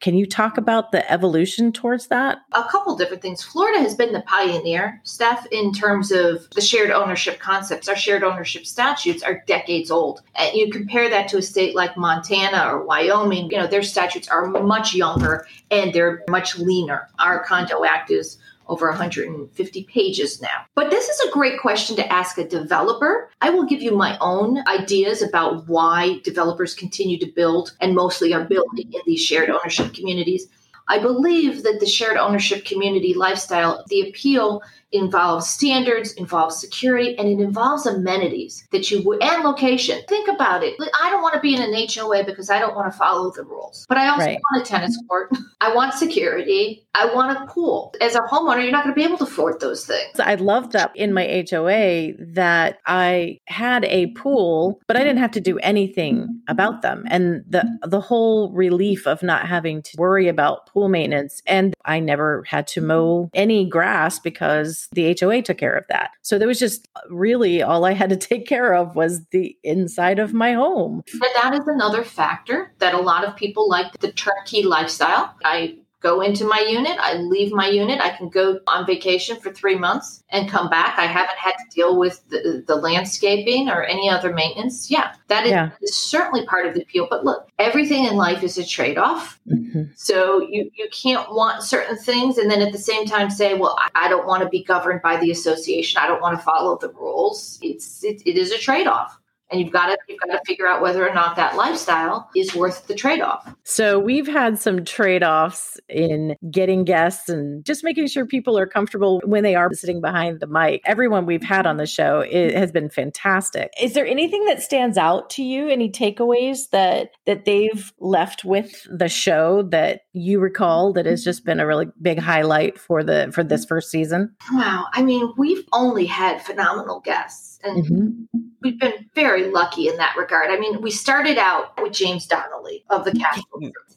Can 0.00 0.16
you 0.16 0.26
talk 0.26 0.58
about 0.58 0.90
the 0.90 1.08
evolution 1.08 1.70
towards 1.70 2.08
that? 2.08 2.38
A 2.52 2.64
couple 2.64 2.96
different 2.96 3.22
things. 3.22 3.44
Florida 3.44 3.78
has 3.78 3.94
been 3.94 4.12
the 4.12 4.22
pioneer, 4.22 5.00
Steph, 5.04 5.46
in 5.52 5.72
terms 5.72 6.10
of 6.10 6.50
the 6.50 6.60
shared 6.60 6.90
ownership 6.90 7.38
concepts. 7.38 7.88
Our 7.88 7.94
shared 7.94 8.24
ownership 8.24 8.66
statutes 8.66 9.22
are 9.22 9.44
decades 9.46 9.92
old. 9.92 10.22
And 10.34 10.52
you 10.52 10.72
compare 10.72 11.08
that 11.08 11.28
to 11.28 11.38
a 11.38 11.42
state 11.42 11.76
like 11.76 11.96
Montana 11.96 12.72
or 12.72 12.84
Wyoming, 12.84 13.52
you 13.52 13.56
know, 13.56 13.68
their 13.68 13.84
statutes 13.84 14.26
are 14.26 14.48
much 14.48 14.96
younger 14.96 15.46
and 15.70 15.92
they're 15.92 16.24
much 16.28 16.58
leaner. 16.58 17.08
Our 17.20 17.44
Condo 17.44 17.84
Act 17.84 18.10
is 18.10 18.36
over 18.68 18.88
150 18.88 19.84
pages 19.84 20.40
now. 20.40 20.64
But 20.74 20.90
this 20.90 21.08
is 21.08 21.20
a 21.20 21.32
great 21.32 21.60
question 21.60 21.96
to 21.96 22.12
ask 22.12 22.38
a 22.38 22.48
developer. 22.48 23.30
I 23.40 23.50
will 23.50 23.64
give 23.64 23.82
you 23.82 23.96
my 23.96 24.18
own 24.20 24.66
ideas 24.68 25.22
about 25.22 25.66
why 25.68 26.20
developers 26.24 26.74
continue 26.74 27.18
to 27.18 27.26
build 27.26 27.72
and 27.80 27.94
mostly 27.94 28.34
are 28.34 28.44
building 28.44 28.92
in 28.92 29.00
these 29.06 29.20
shared 29.20 29.50
ownership 29.50 29.94
communities. 29.94 30.48
I 30.88 30.98
believe 30.98 31.64
that 31.64 31.80
the 31.80 31.86
shared 31.86 32.16
ownership 32.16 32.64
community 32.64 33.12
lifestyle, 33.12 33.84
the 33.88 34.08
appeal 34.08 34.62
involves 34.96 35.48
standards, 35.48 36.12
involves 36.14 36.56
security, 36.56 37.16
and 37.18 37.28
it 37.28 37.42
involves 37.42 37.86
amenities 37.86 38.66
that 38.72 38.90
you 38.90 39.02
would 39.02 39.22
and 39.22 39.44
location. 39.44 40.00
Think 40.08 40.28
about 40.28 40.62
it. 40.62 40.74
I 41.00 41.10
don't 41.10 41.22
want 41.22 41.34
to 41.34 41.40
be 41.40 41.54
in 41.54 41.62
an 41.62 41.74
HOA 41.74 42.24
because 42.24 42.50
I 42.50 42.58
don't 42.58 42.74
want 42.74 42.90
to 42.92 42.96
follow 42.96 43.30
the 43.30 43.44
rules, 43.44 43.86
but 43.88 43.98
I 43.98 44.08
also 44.08 44.26
right. 44.26 44.38
want 44.52 44.66
a 44.66 44.68
tennis 44.68 44.98
court. 45.08 45.30
I 45.60 45.74
want 45.74 45.94
security. 45.94 46.86
I 46.94 47.12
want 47.14 47.36
a 47.36 47.46
pool. 47.46 47.94
As 48.00 48.14
a 48.14 48.20
homeowner, 48.20 48.62
you're 48.62 48.72
not 48.72 48.84
going 48.84 48.94
to 48.94 48.98
be 48.98 49.04
able 49.04 49.18
to 49.18 49.24
afford 49.24 49.60
those 49.60 49.86
things. 49.86 50.18
I 50.20 50.34
love 50.34 50.72
that 50.72 50.92
in 50.94 51.12
my 51.12 51.44
HOA 51.50 52.12
that 52.34 52.78
I 52.86 53.38
had 53.46 53.84
a 53.86 54.08
pool, 54.08 54.80
but 54.86 54.96
I 54.96 55.00
didn't 55.00 55.18
have 55.18 55.30
to 55.32 55.40
do 55.40 55.58
anything 55.58 56.40
about 56.48 56.82
them, 56.82 57.04
and 57.08 57.44
the 57.48 57.64
the 57.82 58.00
whole 58.00 58.52
relief 58.52 59.06
of 59.06 59.22
not 59.22 59.46
having 59.46 59.82
to 59.82 59.96
worry 59.98 60.28
about 60.28 60.66
pool 60.66 60.88
maintenance, 60.88 61.42
and 61.46 61.74
I 61.84 62.00
never 62.00 62.44
had 62.44 62.66
to 62.68 62.80
mow 62.80 63.30
any 63.34 63.68
grass 63.68 64.18
because 64.18 64.85
the 64.92 65.16
HOA 65.18 65.42
took 65.42 65.58
care 65.58 65.74
of 65.74 65.84
that. 65.88 66.10
So 66.22 66.38
there 66.38 66.48
was 66.48 66.58
just 66.58 66.88
really 67.10 67.62
all 67.62 67.84
I 67.84 67.92
had 67.92 68.10
to 68.10 68.16
take 68.28 68.46
care 68.46 68.74
of 68.74 68.94
was 68.94 69.24
the 69.30 69.56
inside 69.62 70.18
of 70.18 70.32
my 70.32 70.52
home. 70.52 71.02
And 71.12 71.22
that 71.42 71.54
is 71.54 71.66
another 71.66 72.04
factor 72.04 72.72
that 72.78 72.94
a 72.94 73.00
lot 73.00 73.24
of 73.24 73.36
people 73.36 73.68
like 73.68 73.98
the 74.00 74.12
turnkey 74.12 74.62
lifestyle. 74.62 75.34
I 75.44 75.78
go 76.00 76.20
into 76.20 76.44
my 76.44 76.60
unit, 76.60 76.96
I 77.00 77.14
leave 77.14 77.52
my 77.52 77.68
unit, 77.68 78.00
I 78.00 78.10
can 78.10 78.28
go 78.28 78.60
on 78.66 78.86
vacation 78.86 79.38
for 79.40 79.52
three 79.52 79.76
months 79.76 80.22
and 80.30 80.48
come 80.48 80.68
back. 80.68 80.98
I 80.98 81.06
haven't 81.06 81.38
had 81.38 81.52
to 81.52 81.74
deal 81.74 81.98
with 81.98 82.22
the, 82.28 82.62
the 82.66 82.76
landscaping 82.76 83.68
or 83.68 83.82
any 83.82 84.08
other 84.08 84.32
maintenance. 84.32 84.90
Yeah, 84.90 85.14
that 85.28 85.46
is, 85.46 85.52
yeah. 85.52 85.70
certainly 85.84 86.44
part 86.46 86.66
of 86.66 86.74
the 86.74 86.82
appeal. 86.82 87.06
But 87.08 87.24
look, 87.24 87.48
everything 87.58 88.04
in 88.04 88.16
life 88.16 88.42
is 88.42 88.58
a 88.58 88.66
trade 88.66 88.98
off. 88.98 89.40
Mm-hmm. 89.48 89.84
So 89.94 90.40
you, 90.40 90.70
you 90.74 90.88
can't 90.92 91.30
want 91.30 91.62
certain 91.62 91.96
things 91.96 92.38
and 92.38 92.50
then 92.50 92.62
at 92.62 92.72
the 92.72 92.78
same 92.78 93.06
time 93.06 93.30
say, 93.30 93.54
well, 93.54 93.76
I, 93.78 94.06
I 94.06 94.08
don't 94.08 94.26
want 94.26 94.42
to 94.42 94.48
be 94.48 94.62
governed 94.62 95.02
by 95.02 95.16
the 95.16 95.30
association. 95.30 96.00
I 96.00 96.06
don't 96.06 96.20
want 96.20 96.38
to 96.38 96.44
follow 96.44 96.78
the 96.78 96.90
rules. 96.90 97.58
It's 97.62 98.04
it, 98.04 98.22
it 98.26 98.36
is 98.36 98.52
a 98.52 98.58
trade 98.58 98.86
off 98.86 99.18
and 99.50 99.60
you've 99.60 99.72
got 99.72 99.86
to 99.86 99.98
you've 100.08 100.20
got 100.20 100.32
to 100.32 100.40
figure 100.46 100.66
out 100.66 100.82
whether 100.82 101.06
or 101.06 101.14
not 101.14 101.36
that 101.36 101.56
lifestyle 101.56 102.28
is 102.34 102.54
worth 102.54 102.86
the 102.86 102.94
trade-off. 102.94 103.54
So 103.64 103.98
we've 103.98 104.26
had 104.26 104.58
some 104.58 104.84
trade-offs 104.84 105.78
in 105.88 106.36
getting 106.50 106.84
guests 106.84 107.28
and 107.28 107.64
just 107.64 107.84
making 107.84 108.08
sure 108.08 108.26
people 108.26 108.58
are 108.58 108.66
comfortable 108.66 109.20
when 109.24 109.42
they 109.42 109.54
are 109.54 109.72
sitting 109.72 110.00
behind 110.00 110.40
the 110.40 110.46
mic. 110.46 110.82
Everyone 110.84 111.26
we've 111.26 111.42
had 111.42 111.66
on 111.66 111.76
the 111.76 111.86
show 111.86 112.20
it 112.20 112.54
has 112.54 112.72
been 112.72 112.90
fantastic. 112.90 113.72
Is 113.80 113.94
there 113.94 114.06
anything 114.06 114.44
that 114.46 114.62
stands 114.62 114.98
out 114.98 115.30
to 115.30 115.42
you? 115.42 115.68
Any 115.68 115.90
takeaways 115.90 116.70
that 116.70 117.10
that 117.26 117.44
they've 117.44 117.92
left 117.98 118.44
with 118.44 118.86
the 118.90 119.08
show 119.08 119.62
that 119.70 120.02
you 120.12 120.40
recall 120.40 120.92
that 120.94 121.06
has 121.06 121.22
just 121.22 121.44
been 121.44 121.60
a 121.60 121.66
really 121.66 121.86
big 122.02 122.18
highlight 122.18 122.78
for 122.78 123.04
the 123.04 123.30
for 123.32 123.44
this 123.44 123.64
first 123.64 123.90
season? 123.90 124.34
Wow. 124.52 124.86
I 124.92 125.02
mean 125.02 125.32
we've 125.36 125.64
only 125.72 126.06
had 126.06 126.42
phenomenal 126.42 127.00
guests 127.00 127.55
and 127.66 127.84
mm-hmm 127.84 128.38
we've 128.66 128.80
been 128.80 129.08
very 129.14 129.50
lucky 129.50 129.88
in 129.88 129.96
that 129.96 130.16
regard. 130.16 130.50
I 130.50 130.58
mean, 130.58 130.80
we 130.80 130.90
started 130.90 131.38
out 131.38 131.80
with 131.80 131.92
James 131.92 132.26
Donnelly 132.26 132.84
of 132.90 133.04
the 133.04 133.12
Castle. 133.12 133.44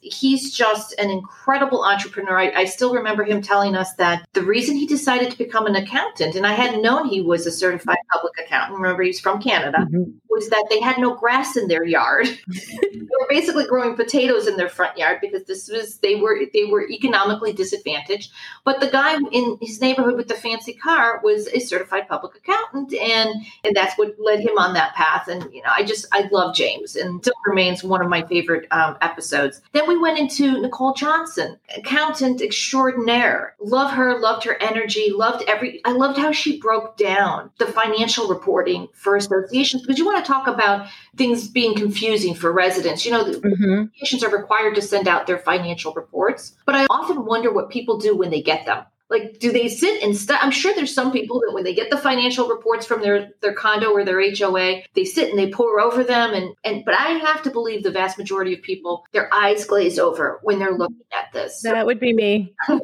He's 0.01 0.53
just 0.53 0.93
an 0.99 1.09
incredible 1.09 1.83
entrepreneur. 1.83 2.37
I, 2.37 2.51
I, 2.51 2.65
still 2.65 2.93
remember 2.93 3.23
him 3.25 3.41
telling 3.41 3.75
us 3.75 3.93
that 3.95 4.25
the 4.31 4.41
reason 4.41 4.77
he 4.77 4.87
decided 4.87 5.29
to 5.29 5.37
become 5.37 5.65
an 5.65 5.75
accountant, 5.75 6.35
and 6.35 6.47
I 6.47 6.53
hadn't 6.53 6.81
known 6.81 7.09
he 7.09 7.19
was 7.19 7.45
a 7.45 7.51
certified 7.51 7.97
public 8.09 8.31
accountant, 8.39 8.79
remember 8.79 9.03
he's 9.03 9.19
from 9.19 9.41
Canada, 9.41 9.79
mm-hmm. 9.79 10.11
was 10.29 10.47
that 10.49 10.67
they 10.69 10.79
had 10.79 10.99
no 10.99 11.15
grass 11.15 11.57
in 11.57 11.67
their 11.67 11.83
yard. 11.83 12.27
they 12.47 13.01
were 13.01 13.27
basically 13.27 13.65
growing 13.65 13.97
potatoes 13.97 14.47
in 14.47 14.55
their 14.55 14.69
front 14.69 14.97
yard 14.97 15.17
because 15.21 15.43
this 15.45 15.67
was 15.67 15.97
they 15.97 16.15
were 16.15 16.39
they 16.53 16.63
were 16.63 16.87
economically 16.89 17.51
disadvantaged. 17.51 18.31
But 18.63 18.79
the 18.79 18.87
guy 18.87 19.17
in 19.33 19.57
his 19.61 19.81
neighborhood 19.81 20.15
with 20.15 20.29
the 20.29 20.35
fancy 20.35 20.73
car 20.73 21.19
was 21.23 21.47
a 21.47 21.59
certified 21.59 22.07
public 22.07 22.37
accountant, 22.37 22.93
and 22.93 23.29
and 23.63 23.75
that's 23.75 23.97
what 23.97 24.15
led 24.19 24.39
him 24.39 24.57
on 24.57 24.73
that 24.73 24.95
path. 24.95 25.27
And 25.27 25.51
you 25.53 25.61
know, 25.61 25.69
I 25.75 25.83
just 25.83 26.05
I 26.11 26.27
love 26.31 26.55
James, 26.55 26.95
and 26.95 27.21
still 27.21 27.33
remains 27.45 27.83
one 27.83 28.01
of 28.01 28.09
my 28.09 28.25
favorite 28.25 28.67
um, 28.71 28.97
episodes. 29.01 29.61
Then 29.73 29.87
we 29.87 29.97
went 29.97 30.19
into 30.19 30.59
Nicole 30.61 30.93
Johnson, 30.93 31.57
accountant 31.75 32.41
extraordinaire. 32.41 33.55
Love 33.59 33.91
her, 33.91 34.19
loved 34.19 34.45
her 34.45 34.61
energy, 34.61 35.11
loved 35.11 35.43
every. 35.47 35.81
I 35.85 35.91
loved 35.91 36.17
how 36.17 36.31
she 36.31 36.59
broke 36.59 36.97
down 36.97 37.51
the 37.57 37.67
financial 37.67 38.27
reporting 38.27 38.87
for 38.93 39.15
associations 39.15 39.83
because 39.83 39.97
you 39.97 40.05
want 40.05 40.23
to 40.23 40.31
talk 40.31 40.47
about 40.47 40.87
things 41.15 41.47
being 41.47 41.75
confusing 41.75 42.33
for 42.33 42.51
residents. 42.51 43.05
You 43.05 43.11
know, 43.11 43.25
mm-hmm. 43.25 43.83
associations 43.95 44.23
are 44.23 44.35
required 44.35 44.75
to 44.75 44.81
send 44.81 45.07
out 45.07 45.27
their 45.27 45.39
financial 45.39 45.93
reports, 45.93 46.55
but 46.65 46.75
I 46.75 46.85
often 46.89 47.25
wonder 47.25 47.51
what 47.51 47.69
people 47.69 47.97
do 47.97 48.15
when 48.15 48.29
they 48.29 48.41
get 48.41 48.65
them 48.65 48.85
like 49.09 49.39
do 49.39 49.51
they 49.51 49.67
sit 49.67 50.01
and 50.03 50.15
st- 50.15 50.43
i'm 50.43 50.51
sure 50.51 50.73
there's 50.75 50.93
some 50.93 51.11
people 51.11 51.39
that 51.39 51.53
when 51.53 51.63
they 51.63 51.73
get 51.73 51.89
the 51.89 51.97
financial 51.97 52.47
reports 52.47 52.85
from 52.85 53.01
their 53.01 53.31
their 53.41 53.53
condo 53.53 53.91
or 53.91 54.05
their 54.05 54.21
hoa 54.35 54.81
they 54.93 55.05
sit 55.05 55.29
and 55.29 55.39
they 55.39 55.49
pour 55.49 55.79
over 55.79 56.03
them 56.03 56.33
and 56.33 56.53
and 56.63 56.85
but 56.85 56.93
i 56.93 57.09
have 57.09 57.41
to 57.41 57.49
believe 57.49 57.83
the 57.83 57.91
vast 57.91 58.17
majority 58.17 58.53
of 58.53 58.61
people 58.61 59.05
their 59.11 59.33
eyes 59.33 59.65
glaze 59.65 59.99
over 59.99 60.39
when 60.43 60.59
they're 60.59 60.77
looking 60.77 60.97
at 61.11 61.31
this. 61.33 61.61
That 61.61 61.85
would 61.85 61.99
be 61.99 62.13
me. 62.13 62.53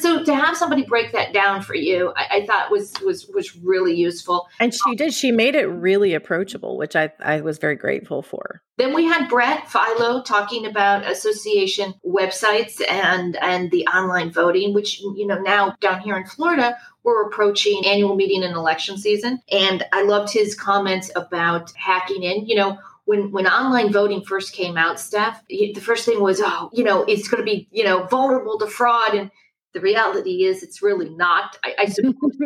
So 0.00 0.22
to 0.22 0.34
have 0.34 0.56
somebody 0.56 0.84
break 0.84 1.12
that 1.12 1.32
down 1.32 1.62
for 1.62 1.74
you 1.74 2.12
I, 2.14 2.26
I, 2.30 2.46
thought 2.46 2.70
was 2.70 2.92
was 3.00 3.26
was 3.34 3.56
really 3.56 3.94
useful. 3.94 4.46
And 4.60 4.74
she 4.74 4.94
did 4.94 5.14
she 5.14 5.32
made 5.32 5.54
it 5.54 5.64
really 5.64 6.12
approachable 6.12 6.76
which 6.76 6.94
i 6.94 7.10
i 7.20 7.40
was 7.40 7.56
very 7.58 7.74
grateful 7.74 8.20
for. 8.22 8.62
Then 8.76 8.94
we 8.94 9.06
had 9.06 9.28
Brett 9.28 9.68
Philo 9.68 10.22
talking 10.22 10.66
about 10.66 11.10
association 11.10 11.94
websites 12.06 12.80
and 12.88 13.34
and 13.36 13.70
the 13.70 13.86
online 13.86 14.30
voting, 14.30 14.72
which 14.72 14.97
you 15.00 15.26
know 15.26 15.38
now 15.38 15.74
down 15.80 16.00
here 16.00 16.16
in 16.16 16.26
Florida 16.26 16.76
we're 17.08 17.26
approaching 17.26 17.86
annual 17.86 18.14
meeting 18.14 18.44
and 18.44 18.54
election 18.54 18.98
season, 18.98 19.40
and 19.50 19.84
I 19.92 20.02
loved 20.02 20.32
his 20.32 20.54
comments 20.54 21.10
about 21.16 21.72
hacking 21.72 22.22
in. 22.22 22.46
You 22.46 22.56
know, 22.56 22.78
when 23.06 23.32
when 23.32 23.46
online 23.46 23.92
voting 23.92 24.22
first 24.22 24.52
came 24.52 24.76
out, 24.76 25.00
Steph, 25.00 25.42
the 25.48 25.72
first 25.80 26.04
thing 26.04 26.20
was, 26.20 26.40
oh, 26.44 26.70
you 26.72 26.84
know, 26.84 27.04
it's 27.04 27.28
going 27.28 27.42
to 27.42 27.50
be 27.50 27.66
you 27.70 27.84
know 27.84 28.04
vulnerable 28.04 28.58
to 28.58 28.66
fraud, 28.66 29.14
and 29.14 29.30
the 29.72 29.80
reality 29.80 30.44
is 30.44 30.62
it's 30.62 30.82
really 30.82 31.08
not. 31.08 31.56
I, 31.64 31.74
I 31.78 31.86
suppose 31.86 32.36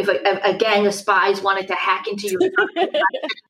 if 0.00 0.08
a, 0.08 0.48
a, 0.48 0.54
gang 0.54 0.86
of 0.86 0.94
spies 0.94 1.40
wanted 1.40 1.66
to 1.68 1.74
hack 1.74 2.06
into 2.08 2.28
your 2.28 2.40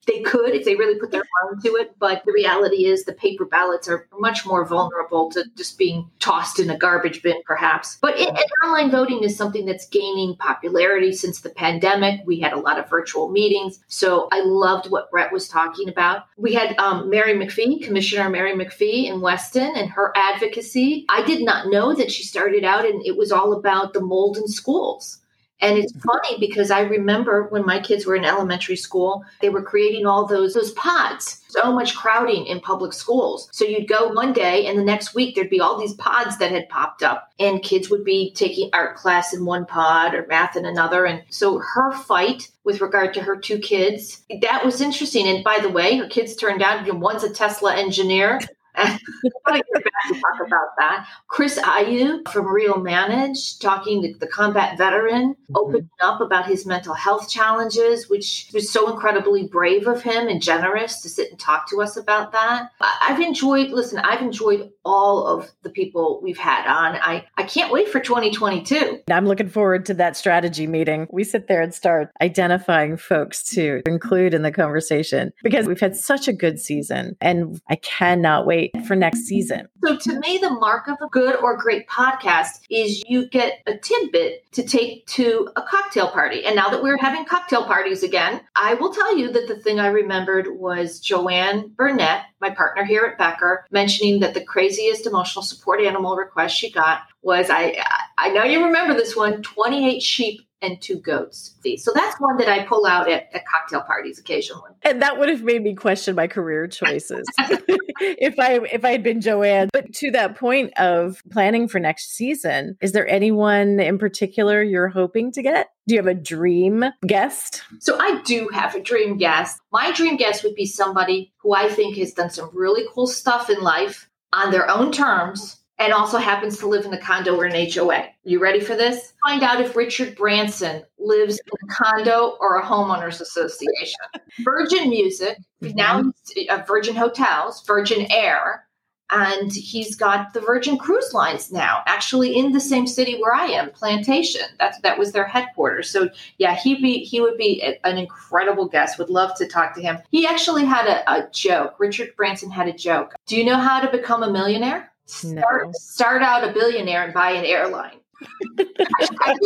they 0.06 0.20
could 0.22 0.54
if 0.54 0.64
they 0.64 0.74
really 0.74 0.98
put 0.98 1.10
their 1.10 1.22
mind 1.42 1.62
to 1.62 1.70
it. 1.76 1.94
But 1.98 2.24
the 2.24 2.32
reality 2.32 2.86
is 2.86 3.04
the 3.04 3.12
paper 3.12 3.44
ballots 3.44 3.88
are 3.88 4.08
much 4.18 4.44
more 4.44 4.64
vulnerable 4.64 5.30
to 5.30 5.44
just 5.56 5.78
being 5.78 6.10
tossed 6.18 6.58
in 6.58 6.70
a 6.70 6.76
garbage 6.76 7.22
bin, 7.22 7.40
perhaps. 7.44 7.98
But 8.00 8.18
it, 8.18 8.28
online 8.64 8.90
voting 8.90 9.22
is 9.22 9.36
something 9.36 9.64
that's 9.66 9.86
gaining 9.88 10.36
popularity 10.36 11.12
since 11.12 11.40
the 11.40 11.50
pandemic. 11.50 12.20
We 12.26 12.40
had 12.40 12.52
a 12.52 12.58
lot 12.58 12.78
of 12.78 12.88
virtual 12.88 13.30
meetings. 13.30 13.80
So 13.86 14.28
I 14.32 14.40
loved 14.40 14.90
what 14.90 15.10
Brett 15.10 15.32
was 15.32 15.48
talking 15.48 15.88
about. 15.88 16.24
We 16.36 16.54
had 16.54 16.76
um, 16.78 17.08
Mary 17.08 17.34
Macfie, 17.34 17.82
Commissioner 17.82 18.28
Mary 18.28 18.52
Macfie 18.52 19.06
in 19.06 19.20
Weston, 19.20 19.72
and 19.76 19.90
her 19.90 20.12
advocacy. 20.16 21.06
I 21.08 21.22
did 21.22 21.42
not 21.42 21.68
know 21.68 21.94
that 21.94 22.10
she 22.10 22.24
started 22.24 22.64
out 22.64 22.84
and 22.84 23.04
it 23.06 23.16
was 23.16 23.32
all 23.32 23.52
about 23.52 23.92
the 23.92 24.00
mold 24.00 24.36
in 24.36 24.48
schools. 24.48 25.20
And 25.60 25.78
it's 25.78 25.92
mm-hmm. 25.92 26.08
funny 26.08 26.38
because 26.38 26.70
I 26.70 26.80
remember 26.80 27.44
when 27.48 27.66
my 27.66 27.80
kids 27.80 28.06
were 28.06 28.16
in 28.16 28.24
elementary 28.24 28.76
school, 28.76 29.24
they 29.40 29.48
were 29.48 29.62
creating 29.62 30.06
all 30.06 30.26
those 30.26 30.54
those 30.54 30.72
pods. 30.72 31.42
So 31.48 31.72
much 31.72 31.96
crowding 31.96 32.46
in 32.46 32.60
public 32.60 32.92
schools. 32.92 33.48
So 33.52 33.64
you'd 33.64 33.88
go 33.88 34.08
one 34.12 34.32
day 34.32 34.66
and 34.66 34.78
the 34.78 34.84
next 34.84 35.14
week 35.14 35.34
there'd 35.34 35.50
be 35.50 35.60
all 35.60 35.78
these 35.78 35.94
pods 35.94 36.38
that 36.38 36.52
had 36.52 36.68
popped 36.68 37.02
up 37.02 37.32
and 37.40 37.62
kids 37.62 37.90
would 37.90 38.04
be 38.04 38.32
taking 38.34 38.70
art 38.72 38.96
class 38.96 39.34
in 39.34 39.44
one 39.44 39.66
pod 39.66 40.14
or 40.14 40.26
math 40.28 40.56
in 40.56 40.64
another. 40.64 41.06
And 41.06 41.24
so 41.28 41.58
her 41.58 41.92
fight 41.92 42.50
with 42.62 42.80
regard 42.80 43.14
to 43.14 43.22
her 43.22 43.36
two 43.36 43.58
kids, 43.58 44.22
that 44.42 44.64
was 44.64 44.80
interesting. 44.80 45.26
And 45.26 45.42
by 45.42 45.58
the 45.60 45.70
way, 45.70 45.96
her 45.96 46.08
kids 46.08 46.36
turned 46.36 46.62
out, 46.62 46.88
one's 46.94 47.24
a 47.24 47.30
Tesla 47.30 47.74
engineer 47.74 48.38
To 48.76 49.54
get 49.74 49.84
back 49.84 50.08
to 50.08 50.14
talk 50.14 50.46
about 50.46 50.68
that. 50.78 51.06
Chris 51.26 51.58
Ayu 51.58 52.28
from 52.28 52.46
Real 52.46 52.78
Manage, 52.78 53.58
talking 53.58 54.02
to 54.02 54.18
the 54.18 54.26
combat 54.26 54.78
veteran, 54.78 55.34
mm-hmm. 55.34 55.56
opening 55.56 55.90
up 56.00 56.20
about 56.20 56.46
his 56.46 56.66
mental 56.66 56.94
health 56.94 57.28
challenges, 57.28 58.08
which 58.08 58.48
was 58.54 58.70
so 58.70 58.90
incredibly 58.90 59.48
brave 59.48 59.86
of 59.86 60.02
him 60.02 60.28
and 60.28 60.40
generous 60.40 61.00
to 61.02 61.08
sit 61.08 61.30
and 61.30 61.38
talk 61.38 61.68
to 61.70 61.82
us 61.82 61.96
about 61.96 62.32
that. 62.32 62.70
I've 62.80 63.20
enjoyed, 63.20 63.70
listen, 63.70 63.98
I've 63.98 64.22
enjoyed 64.22 64.70
all 64.84 65.26
of 65.26 65.50
the 65.62 65.70
people 65.70 66.20
we've 66.22 66.38
had 66.38 66.66
on. 66.66 66.96
I, 66.96 67.26
I 67.36 67.42
can't 67.42 67.72
wait 67.72 67.88
for 67.88 68.00
2022. 68.00 69.00
I'm 69.10 69.26
looking 69.26 69.48
forward 69.48 69.84
to 69.86 69.94
that 69.94 70.16
strategy 70.16 70.66
meeting. 70.66 71.08
We 71.10 71.24
sit 71.24 71.48
there 71.48 71.60
and 71.60 71.74
start 71.74 72.10
identifying 72.22 72.96
folks 72.96 73.42
to 73.54 73.82
include 73.86 74.32
in 74.32 74.42
the 74.42 74.52
conversation 74.52 75.32
because 75.42 75.66
we've 75.66 75.80
had 75.80 75.96
such 75.96 76.28
a 76.28 76.32
good 76.32 76.60
season 76.60 77.16
and 77.20 77.60
I 77.68 77.76
cannot 77.76 78.46
wait 78.46 78.59
for 78.86 78.96
next 78.96 79.24
season. 79.24 79.68
So, 79.84 79.96
to 79.96 80.20
me, 80.20 80.38
the 80.38 80.50
mark 80.50 80.88
of 80.88 80.98
a 81.02 81.08
good 81.08 81.36
or 81.36 81.56
great 81.56 81.88
podcast 81.88 82.60
is 82.68 83.02
you 83.06 83.28
get 83.28 83.60
a 83.66 83.76
tidbit 83.76 84.50
to 84.52 84.62
take 84.62 85.06
to 85.08 85.50
a 85.56 85.62
cocktail 85.62 86.08
party. 86.08 86.44
And 86.44 86.56
now 86.56 86.70
that 86.70 86.82
we're 86.82 86.98
having 86.98 87.24
cocktail 87.24 87.64
parties 87.64 88.02
again, 88.02 88.40
I 88.56 88.74
will 88.74 88.92
tell 88.92 89.16
you 89.16 89.32
that 89.32 89.48
the 89.48 89.56
thing 89.56 89.80
I 89.80 89.86
remembered 89.88 90.48
was 90.50 91.00
Joanne 91.00 91.68
Burnett, 91.76 92.24
my 92.40 92.50
partner 92.50 92.84
here 92.84 93.04
at 93.04 93.18
Becker, 93.18 93.66
mentioning 93.70 94.20
that 94.20 94.34
the 94.34 94.44
craziest 94.44 95.06
emotional 95.06 95.42
support 95.42 95.80
animal 95.80 96.16
request 96.16 96.56
she 96.56 96.70
got 96.70 97.02
was 97.22 97.48
I 97.50 97.82
I 98.16 98.30
know 98.30 98.44
you 98.44 98.64
remember 98.64 98.94
this 98.94 99.16
one 99.16 99.42
28 99.42 100.02
sheep 100.02 100.40
and 100.62 100.80
two 100.80 100.96
goats. 100.96 101.54
So 101.78 101.92
that's 101.94 102.20
one 102.20 102.36
that 102.36 102.48
I 102.48 102.64
pull 102.64 102.86
out 102.86 103.08
at, 103.08 103.28
at, 103.32 103.46
cocktail 103.46 103.80
parties 103.80 104.18
occasionally. 104.18 104.70
And 104.82 105.00
that 105.02 105.18
would 105.18 105.28
have 105.28 105.42
made 105.42 105.62
me 105.62 105.74
question 105.74 106.14
my 106.14 106.26
career 106.26 106.66
choices 106.66 107.26
if 107.38 108.38
I 108.38 108.60
if 108.70 108.84
I 108.84 108.90
had 108.90 109.02
been 109.02 109.20
Joanne. 109.20 109.70
But 109.72 109.92
to 109.94 110.10
that 110.12 110.36
point 110.36 110.72
of 110.78 111.22
planning 111.30 111.68
for 111.68 111.78
next 111.78 112.14
season, 112.14 112.76
is 112.80 112.92
there 112.92 113.08
anyone 113.08 113.80
in 113.80 113.98
particular 113.98 114.62
you're 114.62 114.88
hoping 114.88 115.32
to 115.32 115.42
get? 115.42 115.68
Do 115.86 115.94
you 115.94 115.98
have 115.98 116.06
a 116.06 116.14
dream 116.14 116.84
guest? 117.06 117.62
So 117.80 117.98
I 117.98 118.20
do 118.22 118.48
have 118.52 118.74
a 118.74 118.80
dream 118.80 119.16
guest. 119.16 119.60
My 119.72 119.92
dream 119.92 120.16
guest 120.16 120.44
would 120.44 120.54
be 120.54 120.66
somebody 120.66 121.32
who 121.38 121.54
I 121.54 121.68
think 121.68 121.96
has 121.96 122.12
done 122.12 122.30
some 122.30 122.50
really 122.52 122.84
cool 122.94 123.06
stuff 123.06 123.48
in 123.48 123.60
life 123.60 124.08
on 124.32 124.50
their 124.50 124.70
own 124.70 124.92
terms 124.92 125.59
and 125.80 125.94
also 125.94 126.18
happens 126.18 126.58
to 126.58 126.68
live 126.68 126.84
in 126.84 126.92
a 126.92 126.98
condo 126.98 127.34
or 127.34 127.46
an 127.46 127.70
HOA. 127.72 128.04
You 128.22 128.38
ready 128.38 128.60
for 128.60 128.76
this? 128.76 129.14
Find 129.26 129.42
out 129.42 129.62
if 129.62 129.74
Richard 129.74 130.14
Branson 130.14 130.84
lives 130.98 131.40
in 131.40 131.68
a 131.68 131.74
condo 131.74 132.36
or 132.38 132.58
a 132.58 132.62
homeowners 132.62 133.20
association. 133.20 133.96
Virgin 134.40 134.90
Music, 134.90 135.38
mm-hmm. 135.62 135.74
now 135.74 136.12
uh, 136.50 136.62
Virgin 136.66 136.94
Hotels, 136.94 137.64
Virgin 137.66 138.06
Air, 138.12 138.66
and 139.10 139.50
he's 139.52 139.96
got 139.96 140.34
the 140.34 140.40
Virgin 140.40 140.76
Cruise 140.76 141.12
Lines 141.14 141.50
now, 141.50 141.82
actually 141.86 142.36
in 142.36 142.52
the 142.52 142.60
same 142.60 142.86
city 142.86 143.18
where 143.20 143.34
I 143.34 143.46
am, 143.46 143.70
Plantation. 143.70 144.46
That's 144.58 144.78
that 144.82 144.98
was 144.98 145.12
their 145.12 145.26
headquarters. 145.26 145.90
So 145.90 146.10
yeah, 146.36 146.54
he'd 146.54 146.82
be 146.82 147.04
he 147.04 147.20
would 147.20 147.38
be 147.38 147.62
an 147.82 147.98
incredible 147.98 148.68
guest. 148.68 148.98
Would 148.98 149.10
love 149.10 149.34
to 149.38 149.48
talk 149.48 149.74
to 149.74 149.82
him. 149.82 149.98
He 150.10 150.26
actually 150.26 150.66
had 150.66 150.86
a, 150.86 151.10
a 151.10 151.30
joke. 151.30 151.76
Richard 151.78 152.14
Branson 152.16 152.50
had 152.50 152.68
a 152.68 152.72
joke. 152.72 153.14
Do 153.26 153.36
you 153.36 153.44
know 153.44 153.56
how 153.56 153.80
to 153.80 153.90
become 153.90 154.22
a 154.22 154.30
millionaire? 154.30 154.89
Start, 155.10 155.66
no. 155.66 155.72
start 155.74 156.22
out 156.22 156.48
a 156.48 156.52
billionaire 156.52 157.04
and 157.04 157.14
buy 157.14 157.30
an 157.32 157.44
airline. 157.44 157.98
I, 158.58 159.06
I 159.22 159.36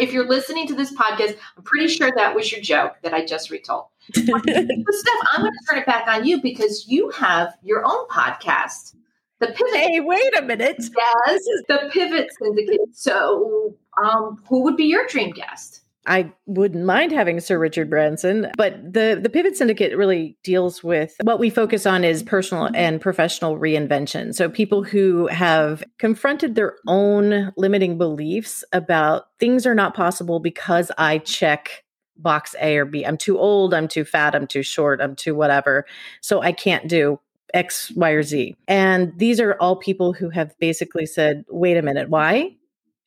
if 0.00 0.12
you're 0.12 0.26
listening 0.26 0.66
to 0.66 0.74
this 0.74 0.92
podcast, 0.92 1.36
I'm 1.56 1.62
pretty 1.62 1.88
sure 1.88 2.10
that 2.16 2.34
was 2.34 2.50
your 2.50 2.60
joke 2.60 2.96
that 3.02 3.14
I 3.14 3.24
just 3.24 3.50
retold. 3.50 3.86
but 4.08 4.24
Steph, 4.24 5.14
I'm 5.32 5.42
going 5.42 5.52
to 5.52 5.66
turn 5.68 5.78
it 5.78 5.86
back 5.86 6.08
on 6.08 6.24
you 6.26 6.42
because 6.42 6.86
you 6.88 7.10
have 7.10 7.54
your 7.62 7.84
own 7.84 8.08
podcast. 8.08 8.94
The 9.40 9.48
pivot. 9.48 9.74
Hey, 9.74 10.00
wait 10.00 10.36
a 10.36 10.42
minute. 10.42 10.76
Yes, 10.78 11.40
the 11.68 11.88
Pivot 11.92 12.28
Syndicate. 12.42 12.80
So, 12.92 13.76
um, 14.02 14.42
who 14.48 14.64
would 14.64 14.76
be 14.76 14.86
your 14.86 15.06
dream 15.06 15.30
guest? 15.30 15.82
I 16.08 16.32
wouldn't 16.46 16.84
mind 16.84 17.12
having 17.12 17.38
Sir 17.38 17.58
Richard 17.58 17.90
Branson, 17.90 18.50
but 18.56 18.74
the 18.82 19.18
the 19.22 19.28
Pivot 19.28 19.56
Syndicate 19.56 19.96
really 19.96 20.36
deals 20.42 20.82
with 20.82 21.14
what 21.22 21.38
we 21.38 21.50
focus 21.50 21.86
on 21.86 22.02
is 22.02 22.22
personal 22.22 22.70
and 22.74 23.00
professional 23.00 23.58
reinvention. 23.58 24.34
So 24.34 24.48
people 24.48 24.82
who 24.82 25.26
have 25.28 25.84
confronted 25.98 26.54
their 26.54 26.76
own 26.86 27.52
limiting 27.56 27.98
beliefs 27.98 28.64
about 28.72 29.28
things 29.38 29.66
are 29.66 29.74
not 29.74 29.94
possible 29.94 30.40
because 30.40 30.90
I 30.98 31.18
check 31.18 31.84
box 32.16 32.54
A 32.60 32.78
or 32.78 32.84
B. 32.84 33.04
I'm 33.04 33.16
too 33.18 33.38
old, 33.38 33.74
I'm 33.74 33.86
too 33.86 34.04
fat, 34.04 34.34
I'm 34.34 34.46
too 34.46 34.62
short, 34.62 35.00
I'm 35.00 35.14
too 35.14 35.34
whatever. 35.34 35.86
So 36.20 36.42
I 36.42 36.52
can't 36.52 36.88
do 36.88 37.20
X, 37.54 37.92
Y, 37.94 38.10
or 38.10 38.22
Z. 38.22 38.56
And 38.66 39.12
these 39.16 39.40
are 39.40 39.54
all 39.60 39.76
people 39.76 40.12
who 40.12 40.30
have 40.30 40.58
basically 40.58 41.06
said, 41.06 41.44
wait 41.48 41.76
a 41.76 41.82
minute, 41.82 42.10
why? 42.10 42.56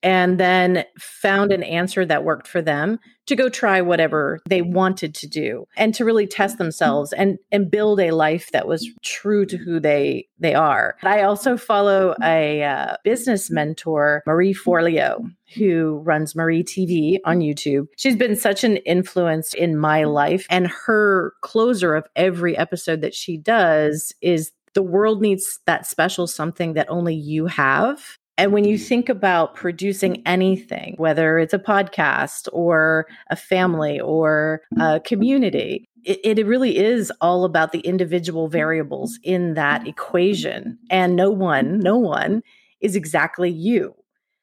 And 0.03 0.39
then 0.39 0.83
found 0.99 1.51
an 1.51 1.63
answer 1.63 2.05
that 2.05 2.23
worked 2.23 2.47
for 2.47 2.61
them 2.61 2.99
to 3.27 3.35
go 3.35 3.49
try 3.49 3.81
whatever 3.81 4.39
they 4.49 4.61
wanted 4.61 5.13
to 5.15 5.27
do 5.27 5.65
and 5.77 5.93
to 5.93 6.03
really 6.03 6.27
test 6.27 6.57
themselves 6.57 7.13
and 7.13 7.37
and 7.51 7.71
build 7.71 7.99
a 7.99 8.11
life 8.11 8.51
that 8.51 8.67
was 8.67 8.89
true 9.03 9.45
to 9.45 9.57
who 9.57 9.79
they 9.79 10.27
they 10.39 10.53
are. 10.53 10.95
I 11.03 11.21
also 11.21 11.55
follow 11.55 12.15
a 12.21 12.63
uh, 12.63 12.95
business 13.03 13.51
mentor, 13.51 14.23
Marie 14.25 14.53
Forleo, 14.53 15.23
who 15.55 16.01
runs 16.03 16.35
Marie 16.35 16.63
TV 16.63 17.19
on 17.25 17.39
YouTube. 17.39 17.87
She's 17.97 18.15
been 18.15 18.35
such 18.35 18.63
an 18.63 18.77
influence 18.77 19.53
in 19.53 19.77
my 19.77 20.03
life 20.03 20.45
and 20.49 20.67
her 20.67 21.33
closer 21.41 21.95
of 21.95 22.07
every 22.15 22.57
episode 22.57 23.01
that 23.01 23.13
she 23.13 23.37
does 23.37 24.13
is 24.21 24.51
the 24.73 24.83
world 24.83 25.21
needs 25.21 25.59
that 25.65 25.85
special 25.85 26.27
something 26.27 26.73
that 26.73 26.89
only 26.89 27.13
you 27.13 27.45
have 27.45 28.17
and 28.41 28.53
when 28.53 28.63
you 28.63 28.75
think 28.75 29.07
about 29.07 29.53
producing 29.53 30.23
anything, 30.25 30.95
whether 30.97 31.37
it's 31.37 31.53
a 31.53 31.59
podcast 31.59 32.47
or 32.51 33.05
a 33.29 33.35
family 33.35 33.99
or 33.99 34.63
a 34.79 34.99
community, 34.99 35.87
it, 36.03 36.39
it, 36.39 36.47
really 36.47 36.75
is 36.75 37.11
all 37.21 37.45
about 37.45 37.71
the 37.71 37.81
individual 37.81 38.47
variables 38.47 39.19
in 39.21 39.53
that 39.53 39.87
equation. 39.87 40.79
And 40.89 41.15
no 41.15 41.29
one, 41.29 41.77
no 41.81 41.99
one 41.99 42.41
is 42.79 42.95
exactly 42.95 43.51
you. 43.51 43.93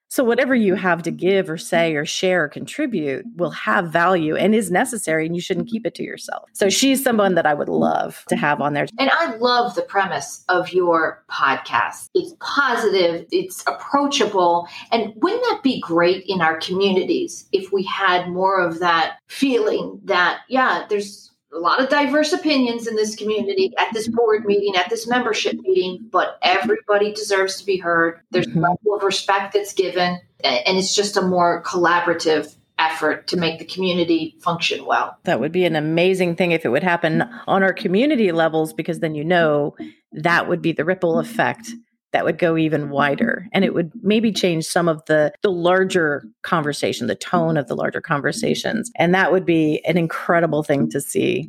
So, 0.09 0.25
whatever 0.25 0.55
you 0.55 0.75
have 0.75 1.03
to 1.03 1.11
give 1.11 1.51
or 1.51 1.59
say 1.59 1.95
or 1.95 2.05
share 2.05 2.45
or 2.45 2.49
contribute 2.49 3.27
will 3.37 3.51
have 3.51 3.91
value 3.91 4.37
and 4.37 4.55
is 4.55 4.71
necessary, 4.71 5.27
and 5.27 5.35
you 5.35 5.43
shouldn't 5.43 5.69
keep 5.69 5.87
it 5.87 5.95
to 5.97 6.03
yourself. 6.03 6.49
So, 6.55 6.71
she's 6.71 7.03
someone 7.03 7.35
that 7.35 7.47
I 7.47 7.55
would 7.55 7.69
love 7.69 8.25
to 8.29 8.37
have 8.37 8.61
on 8.61 8.73
there. 8.73 8.87
And 8.99 9.11
I 9.13 9.37
love 9.37 9.75
the 9.75 9.83
premise 9.83 10.45
of 10.49 10.73
your 10.73 11.23
podcast. 11.31 12.09
It's 12.15 12.35
positive, 12.41 13.27
it's 13.31 13.63
approachable. 13.67 14.67
And 14.91 15.13
wouldn't 15.17 15.43
that 15.43 15.61
be 15.63 15.81
great 15.81 16.25
in 16.27 16.41
our 16.41 16.59
communities 16.59 17.47
if 17.53 17.73
we 17.73 17.85
had 17.85 18.29
more 18.29 18.61
of 18.61 18.81
that 18.81 19.19
feeling 19.29 20.01
that, 20.05 20.41
yeah, 20.49 20.87
there's 20.89 21.31
a 21.53 21.59
lot 21.59 21.81
of 21.81 21.89
diverse 21.89 22.33
opinions 22.33 22.87
in 22.87 22.95
this 22.95 23.17
community 23.17 23.73
at 23.79 23.93
this 23.93 24.09
board 24.09 24.45
meeting, 24.45 24.77
at 24.77 24.91
this 24.91 25.07
membership 25.09 25.57
meeting, 25.61 26.07
but 26.11 26.39
everybody 26.43 27.13
deserves 27.13 27.59
to 27.59 27.67
be 27.67 27.79
heard. 27.79 28.21
There's 28.31 28.47
a 28.47 28.59
level 28.59 28.95
of 28.95 29.03
respect 29.03 29.55
that's 29.55 29.73
given, 29.73 30.21
and 30.45 30.79
it's 30.79 30.95
just 30.95 31.17
a 31.17 31.23
more 31.23 31.63
collaborative 31.63 32.55
effort 32.79 33.27
to 33.27 33.37
make 33.37 33.59
the 33.59 33.65
community 33.65 34.37
function 34.41 34.85
well. 34.85 35.19
That 35.25 35.41
would 35.41 35.51
be 35.51 35.65
an 35.65 35.75
amazing 35.75 36.37
thing 36.37 36.53
if 36.53 36.65
it 36.65 36.69
would 36.69 36.85
happen 36.85 37.23
on 37.47 37.63
our 37.63 37.73
community 37.73 38.31
levels, 38.31 38.73
because 38.73 39.01
then 39.01 39.15
you 39.15 39.25
know 39.25 39.75
that 40.13 40.49
would 40.49 40.63
be 40.63 40.73
the 40.73 40.85
ripple 40.85 41.19
effect 41.19 41.73
that 42.13 42.25
would 42.25 42.39
go 42.39 42.57
even 42.57 42.83
mm-hmm. 42.83 42.93
wider 42.93 43.49
and 43.53 43.65
it 43.65 43.75
would 43.75 43.91
maybe 44.03 44.33
change 44.33 44.65
some 44.65 44.89
of 44.89 45.05
the 45.07 45.33
the 45.43 45.51
larger 45.51 46.25
conversation 46.43 47.07
the 47.07 47.15
tone 47.15 47.57
of 47.57 47.69
the 47.69 47.77
larger 47.77 48.01
mm-hmm. 48.01 48.13
conversations 48.13 48.91
and 48.97 49.15
that 49.15 49.33
would 49.33 49.45
be 49.45 49.83
an 49.87 49.97
incredible 49.97 50.63
thing 50.63 50.89
to 50.91 51.01
see 51.01 51.49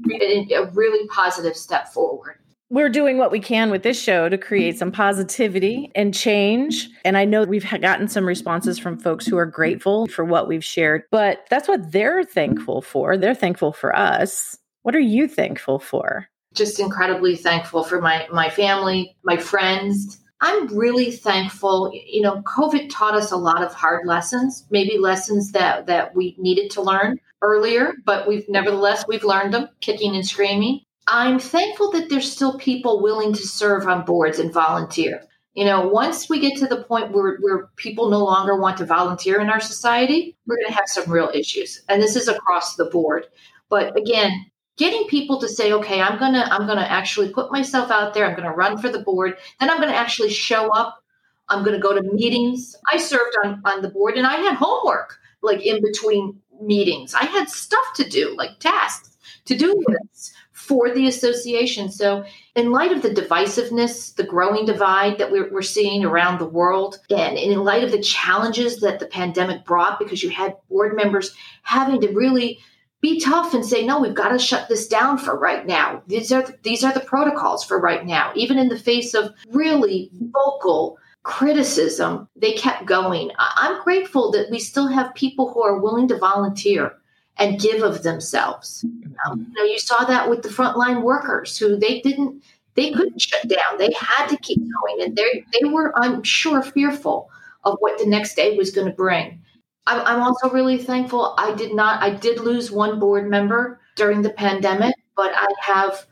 a 0.53 0.65
really 0.73 1.07
positive 1.07 1.55
step 1.55 1.87
forward 1.89 2.39
we're 2.71 2.89
doing 2.89 3.17
what 3.17 3.31
we 3.31 3.39
can 3.39 3.71
with 3.71 3.81
this 3.81 3.99
show 3.99 4.29
to 4.29 4.37
create 4.37 4.77
some 4.77 4.91
positivity 4.91 5.91
and 5.95 6.13
change. 6.13 6.87
And 7.03 7.17
I 7.17 7.25
know 7.25 7.43
we've 7.43 7.67
gotten 7.81 8.07
some 8.07 8.27
responses 8.27 8.77
from 8.77 8.99
folks 8.99 9.25
who 9.25 9.37
are 9.37 9.45
grateful 9.45 10.05
for 10.07 10.23
what 10.23 10.47
we've 10.47 10.63
shared, 10.63 11.03
but 11.09 11.47
that's 11.49 11.67
what 11.67 11.91
they're 11.91 12.23
thankful 12.23 12.83
for. 12.83 13.17
They're 13.17 13.33
thankful 13.33 13.73
for 13.73 13.95
us. 13.95 14.55
What 14.83 14.95
are 14.95 14.99
you 14.99 15.27
thankful 15.27 15.79
for? 15.79 16.27
Just 16.53 16.79
incredibly 16.79 17.35
thankful 17.35 17.83
for 17.83 18.01
my 18.01 18.27
my 18.31 18.49
family, 18.49 19.15
my 19.23 19.37
friends. 19.37 20.19
I'm 20.41 20.67
really 20.67 21.11
thankful. 21.11 21.91
You 21.93 22.21
know, 22.21 22.41
COVID 22.43 22.89
taught 22.89 23.15
us 23.15 23.31
a 23.31 23.37
lot 23.37 23.63
of 23.63 23.73
hard 23.73 24.07
lessons, 24.07 24.65
maybe 24.69 24.97
lessons 24.97 25.51
that 25.51 25.87
that 25.87 26.15
we 26.15 26.35
needed 26.37 26.71
to 26.71 26.81
learn 26.81 27.19
earlier, 27.41 27.93
but 28.05 28.27
we've 28.27 28.47
nevertheless 28.47 29.05
we've 29.07 29.23
learned 29.23 29.53
them 29.53 29.69
kicking 29.81 30.15
and 30.15 30.25
screaming. 30.25 30.81
I'm 31.07 31.39
thankful 31.39 31.91
that 31.91 32.09
there's 32.09 32.31
still 32.31 32.57
people 32.57 33.01
willing 33.01 33.33
to 33.33 33.47
serve 33.47 33.87
on 33.87 34.05
boards 34.05 34.39
and 34.39 34.53
volunteer. 34.53 35.23
You 35.55 35.65
know, 35.65 35.87
once 35.87 36.29
we 36.29 36.39
get 36.39 36.57
to 36.59 36.67
the 36.67 36.83
point 36.83 37.11
where, 37.11 37.37
where 37.37 37.67
people 37.75 38.09
no 38.09 38.23
longer 38.23 38.55
want 38.55 38.77
to 38.77 38.85
volunteer 38.85 39.41
in 39.41 39.49
our 39.49 39.59
society, 39.59 40.37
we're 40.45 40.57
going 40.57 40.67
to 40.67 40.73
have 40.73 40.87
some 40.87 41.11
real 41.11 41.31
issues. 41.33 41.81
And 41.89 42.01
this 42.01 42.15
is 42.15 42.27
across 42.27 42.75
the 42.75 42.85
board. 42.85 43.25
But 43.69 43.97
again, 43.97 44.45
getting 44.79 45.05
people 45.07 45.39
to 45.41 45.49
say, 45.49 45.73
okay, 45.73 46.01
I'm 46.01 46.17
to, 46.33 46.51
I'm 46.51 46.65
to 46.79 46.91
actually 46.91 47.29
put 47.31 47.51
myself 47.51 47.91
out 47.91 48.13
there. 48.13 48.25
I'm 48.25 48.35
to 48.47 48.55
run 48.55 48.77
for 48.77 48.89
the 48.89 48.99
board. 48.99 49.37
Then 49.59 49.69
I'm 49.69 49.81
to 49.91 49.95
actually 49.95 50.29
show 50.29 50.69
up. 50.69 51.03
I'm 51.49 51.65
to 51.65 51.81
go 51.81 51.93
to 51.93 52.13
meetings. 52.13 52.75
I 52.91 52.97
served 52.97 53.35
on, 53.43 53.61
on 53.65 53.81
the 53.81 53.89
board 53.89 54.15
and 54.15 54.25
I 54.25 54.35
had 54.37 54.55
homework 54.55 55.17
like 55.41 55.65
in 55.65 55.83
between 55.83 56.39
meetings. 56.61 57.13
I 57.13 57.25
had 57.25 57.49
stuff 57.49 57.93
to 57.95 58.09
do, 58.09 58.35
like 58.37 58.59
tasks 58.59 59.17
to 59.45 59.57
do 59.57 59.83
lists 59.87 60.33
for 60.53 60.93
the 60.93 61.07
association. 61.07 61.91
So, 61.91 62.23
in 62.55 62.71
light 62.71 62.91
of 62.91 63.01
the 63.01 63.09
divisiveness, 63.09 64.15
the 64.15 64.23
growing 64.23 64.65
divide 64.65 65.17
that 65.17 65.31
we're, 65.31 65.51
we're, 65.51 65.61
seeing 65.61 66.03
around 66.05 66.37
the 66.37 66.45
world, 66.45 66.99
and 67.09 67.37
in 67.37 67.63
light 67.63 67.83
of 67.83 67.91
the 67.91 68.01
challenges 68.01 68.81
that 68.81 68.99
the 68.99 69.07
pandemic 69.07 69.65
brought, 69.65 69.97
because 69.97 70.21
you 70.21 70.29
had 70.29 70.57
board 70.69 70.95
members 70.95 71.33
having 71.63 71.99
to 72.01 72.11
really 72.11 72.59
be 73.01 73.19
tough 73.19 73.53
and 73.53 73.65
say, 73.65 73.85
no, 73.85 73.99
we've 73.99 74.13
got 74.13 74.29
to 74.29 74.39
shut 74.39 74.67
this 74.67 74.87
down 74.87 75.17
for 75.17 75.37
right 75.37 75.65
now. 75.65 76.01
These 76.07 76.31
are 76.31 76.45
these 76.63 76.83
are 76.83 76.93
the 76.93 76.99
protocols 76.99 77.63
for 77.63 77.79
right 77.79 78.05
now. 78.05 78.31
Even 78.35 78.57
in 78.57 78.67
the 78.67 78.79
face 78.79 79.13
of 79.13 79.33
really 79.51 80.09
vocal 80.33 80.97
criticism, 81.23 82.27
they 82.35 82.53
kept 82.53 82.85
going. 82.85 83.31
I'm 83.37 83.81
grateful 83.83 84.31
that 84.31 84.49
we 84.49 84.59
still 84.59 84.87
have 84.87 85.13
people 85.15 85.51
who 85.51 85.63
are 85.63 85.79
willing 85.79 86.07
to 86.09 86.17
volunteer 86.17 86.93
and 87.37 87.59
give 87.59 87.83
of 87.83 88.03
themselves. 88.03 88.83
Um, 89.25 89.47
you 89.47 89.53
know, 89.53 89.63
you 89.63 89.79
saw 89.79 90.03
that 90.05 90.29
with 90.29 90.41
the 90.41 90.49
frontline 90.49 91.03
workers 91.03 91.57
who 91.57 91.77
they 91.77 92.01
didn't, 92.01 92.43
they 92.75 92.91
couldn't 92.91 93.21
shut 93.21 93.47
down. 93.47 93.77
They 93.77 93.91
had 93.97 94.27
to 94.27 94.37
keep 94.37 94.59
going, 94.59 95.01
and 95.03 95.15
they 95.15 95.45
they 95.53 95.69
were, 95.69 95.97
I'm 95.97 96.23
sure, 96.23 96.61
fearful 96.61 97.29
of 97.63 97.77
what 97.79 97.97
the 97.97 98.05
next 98.05 98.35
day 98.35 98.57
was 98.57 98.71
going 98.71 98.87
to 98.87 98.93
bring. 98.93 99.41
I'm, 99.89 100.21
also 100.21 100.49
really 100.49 100.77
thankful. 100.77 101.35
I 101.37 101.53
did 101.55 101.73
not, 101.73 102.01
I 102.01 102.11
did 102.11 102.39
lose 102.39 102.71
one 102.71 102.99
board 102.99 103.29
member 103.29 103.79
during 103.95 104.21
the 104.21 104.29
pandemic, 104.29 104.95
but 105.15 105.31
I 105.35 105.47
have 105.61 106.05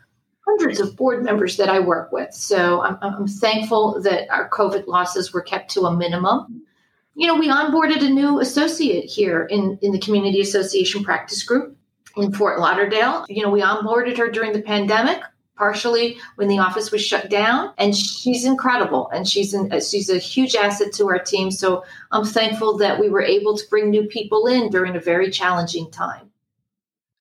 hundreds 0.45 0.79
of 0.79 0.95
board 0.95 1.23
members 1.23 1.57
that 1.57 1.69
I 1.69 1.79
work 1.79 2.11
with. 2.11 2.33
So 2.33 2.81
I'm, 2.81 2.97
I'm 3.01 3.27
thankful 3.27 4.01
that 4.01 4.29
our 4.29 4.49
COVID 4.49 4.87
losses 4.87 5.33
were 5.33 5.41
kept 5.41 5.71
to 5.71 5.81
a 5.81 5.95
minimum 5.95 6.63
you 7.17 7.25
know, 7.25 7.35
we 7.35 7.49
onboarded 7.49 8.05
a 8.05 8.09
new 8.09 8.39
associate 8.39 9.09
here 9.09 9.45
in, 9.45 9.79
in 9.81 9.91
the 9.91 9.99
Community 9.99 10.39
Association 10.39 11.03
Practice 11.03 11.41
Group 11.41 11.75
in 12.15 12.31
Fort 12.31 12.59
Lauderdale. 12.59 13.25
You 13.27 13.41
know, 13.41 13.49
we 13.49 13.61
onboarded 13.61 14.19
her 14.19 14.29
during 14.29 14.53
the 14.53 14.61
pandemic, 14.61 15.19
partially 15.57 16.17
when 16.35 16.47
the 16.47 16.59
office 16.59 16.91
was 16.91 17.03
shut 17.03 17.29
down, 17.29 17.73
and 17.77 17.95
she's 17.95 18.45
incredible. 18.45 19.09
And 19.13 19.27
she's 19.27 19.53
in, 19.53 19.71
uh, 19.71 19.79
she's 19.79 20.09
a 20.09 20.17
huge 20.17 20.55
asset 20.55 20.93
to 20.93 21.07
our 21.09 21.19
team. 21.19 21.51
So 21.51 21.83
I'm 22.11 22.25
thankful 22.25 22.77
that 22.77 22.99
we 22.99 23.09
were 23.09 23.21
able 23.21 23.57
to 23.57 23.63
bring 23.69 23.89
new 23.89 24.03
people 24.03 24.47
in 24.47 24.69
during 24.69 24.95
a 24.95 24.99
very 24.99 25.31
challenging 25.31 25.91
time. 25.91 26.31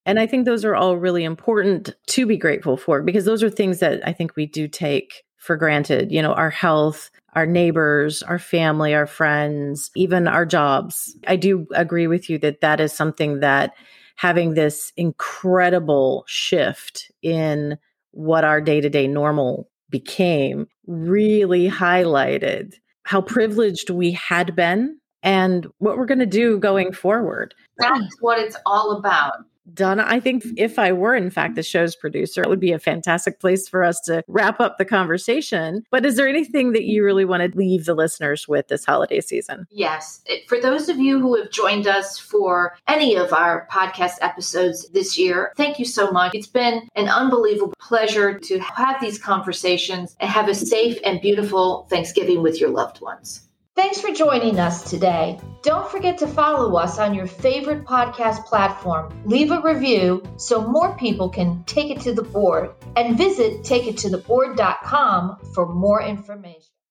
And 0.04 0.20
I 0.20 0.26
think 0.26 0.44
those 0.44 0.64
are 0.64 0.76
all 0.76 0.96
really 0.96 1.24
important 1.24 1.94
to 2.06 2.26
be 2.26 2.36
grateful 2.36 2.76
for 2.76 3.02
because 3.02 3.24
those 3.24 3.42
are 3.42 3.50
things 3.50 3.80
that 3.80 4.06
I 4.06 4.12
think 4.12 4.36
we 4.36 4.46
do 4.46 4.68
take 4.68 5.24
for 5.36 5.56
granted. 5.56 6.12
You 6.12 6.22
know, 6.22 6.32
our 6.32 6.50
health, 6.50 7.10
our 7.34 7.44
neighbors, 7.44 8.22
our 8.22 8.38
family, 8.38 8.94
our 8.94 9.06
friends, 9.06 9.90
even 9.96 10.28
our 10.28 10.46
jobs. 10.46 11.16
I 11.26 11.36
do 11.36 11.66
agree 11.74 12.06
with 12.06 12.30
you 12.30 12.38
that 12.38 12.60
that 12.60 12.80
is 12.80 12.92
something 12.92 13.40
that 13.40 13.74
having 14.14 14.54
this 14.54 14.92
incredible 14.96 16.24
shift 16.26 17.10
in 17.20 17.76
what 18.16 18.44
our 18.44 18.60
day 18.62 18.80
to 18.80 18.88
day 18.88 19.06
normal 19.06 19.68
became 19.90 20.66
really 20.86 21.68
highlighted 21.68 22.74
how 23.04 23.20
privileged 23.20 23.90
we 23.90 24.10
had 24.12 24.56
been 24.56 24.98
and 25.22 25.66
what 25.78 25.98
we're 25.98 26.06
going 26.06 26.18
to 26.18 26.26
do 26.26 26.58
going 26.58 26.92
forward. 26.92 27.54
That's 27.78 28.16
what 28.20 28.38
it's 28.38 28.56
all 28.64 28.92
about. 28.92 29.34
Donna, 29.74 30.04
I 30.06 30.20
think 30.20 30.44
mm-hmm. 30.44 30.54
if 30.56 30.78
I 30.78 30.92
were, 30.92 31.14
in 31.14 31.30
fact, 31.30 31.54
the 31.54 31.62
show's 31.62 31.96
producer, 31.96 32.42
it 32.42 32.48
would 32.48 32.60
be 32.60 32.72
a 32.72 32.78
fantastic 32.78 33.40
place 33.40 33.68
for 33.68 33.82
us 33.82 34.00
to 34.06 34.22
wrap 34.28 34.60
up 34.60 34.78
the 34.78 34.84
conversation. 34.84 35.82
But 35.90 36.06
is 36.06 36.16
there 36.16 36.28
anything 36.28 36.72
that 36.72 36.84
you 36.84 37.04
really 37.04 37.24
want 37.24 37.42
to 37.42 37.58
leave 37.58 37.84
the 37.84 37.94
listeners 37.94 38.46
with 38.46 38.68
this 38.68 38.84
holiday 38.84 39.20
season? 39.20 39.66
Yes. 39.70 40.22
For 40.48 40.60
those 40.60 40.88
of 40.88 40.98
you 40.98 41.20
who 41.20 41.36
have 41.36 41.50
joined 41.50 41.86
us 41.86 42.18
for 42.18 42.76
any 42.88 43.16
of 43.16 43.32
our 43.32 43.68
podcast 43.70 44.14
episodes 44.20 44.88
this 44.90 45.18
year, 45.18 45.52
thank 45.56 45.78
you 45.78 45.84
so 45.84 46.10
much. 46.10 46.34
It's 46.34 46.46
been 46.46 46.88
an 46.94 47.08
unbelievable 47.08 47.74
pleasure 47.78 48.38
to 48.38 48.58
have 48.60 49.00
these 49.00 49.18
conversations 49.18 50.16
and 50.20 50.30
have 50.30 50.48
a 50.48 50.54
safe 50.54 50.98
and 51.04 51.20
beautiful 51.20 51.86
Thanksgiving 51.90 52.42
with 52.42 52.60
your 52.60 52.70
loved 52.70 53.00
ones. 53.00 53.45
Thanks 53.76 54.00
for 54.00 54.10
joining 54.10 54.58
us 54.58 54.88
today. 54.88 55.38
Don't 55.60 55.90
forget 55.90 56.16
to 56.18 56.26
follow 56.26 56.76
us 56.76 56.98
on 56.98 57.12
your 57.12 57.26
favorite 57.26 57.84
podcast 57.84 58.46
platform. 58.46 59.12
Leave 59.26 59.50
a 59.50 59.60
review 59.60 60.22
so 60.38 60.66
more 60.66 60.96
people 60.96 61.28
can 61.28 61.62
take 61.64 61.90
it 61.90 62.00
to 62.00 62.14
the 62.14 62.22
board 62.22 62.70
and 62.96 63.18
visit 63.18 63.64
takeittotheboard.com 63.64 65.36
for 65.52 65.74
more 65.74 66.02
information. 66.02 66.75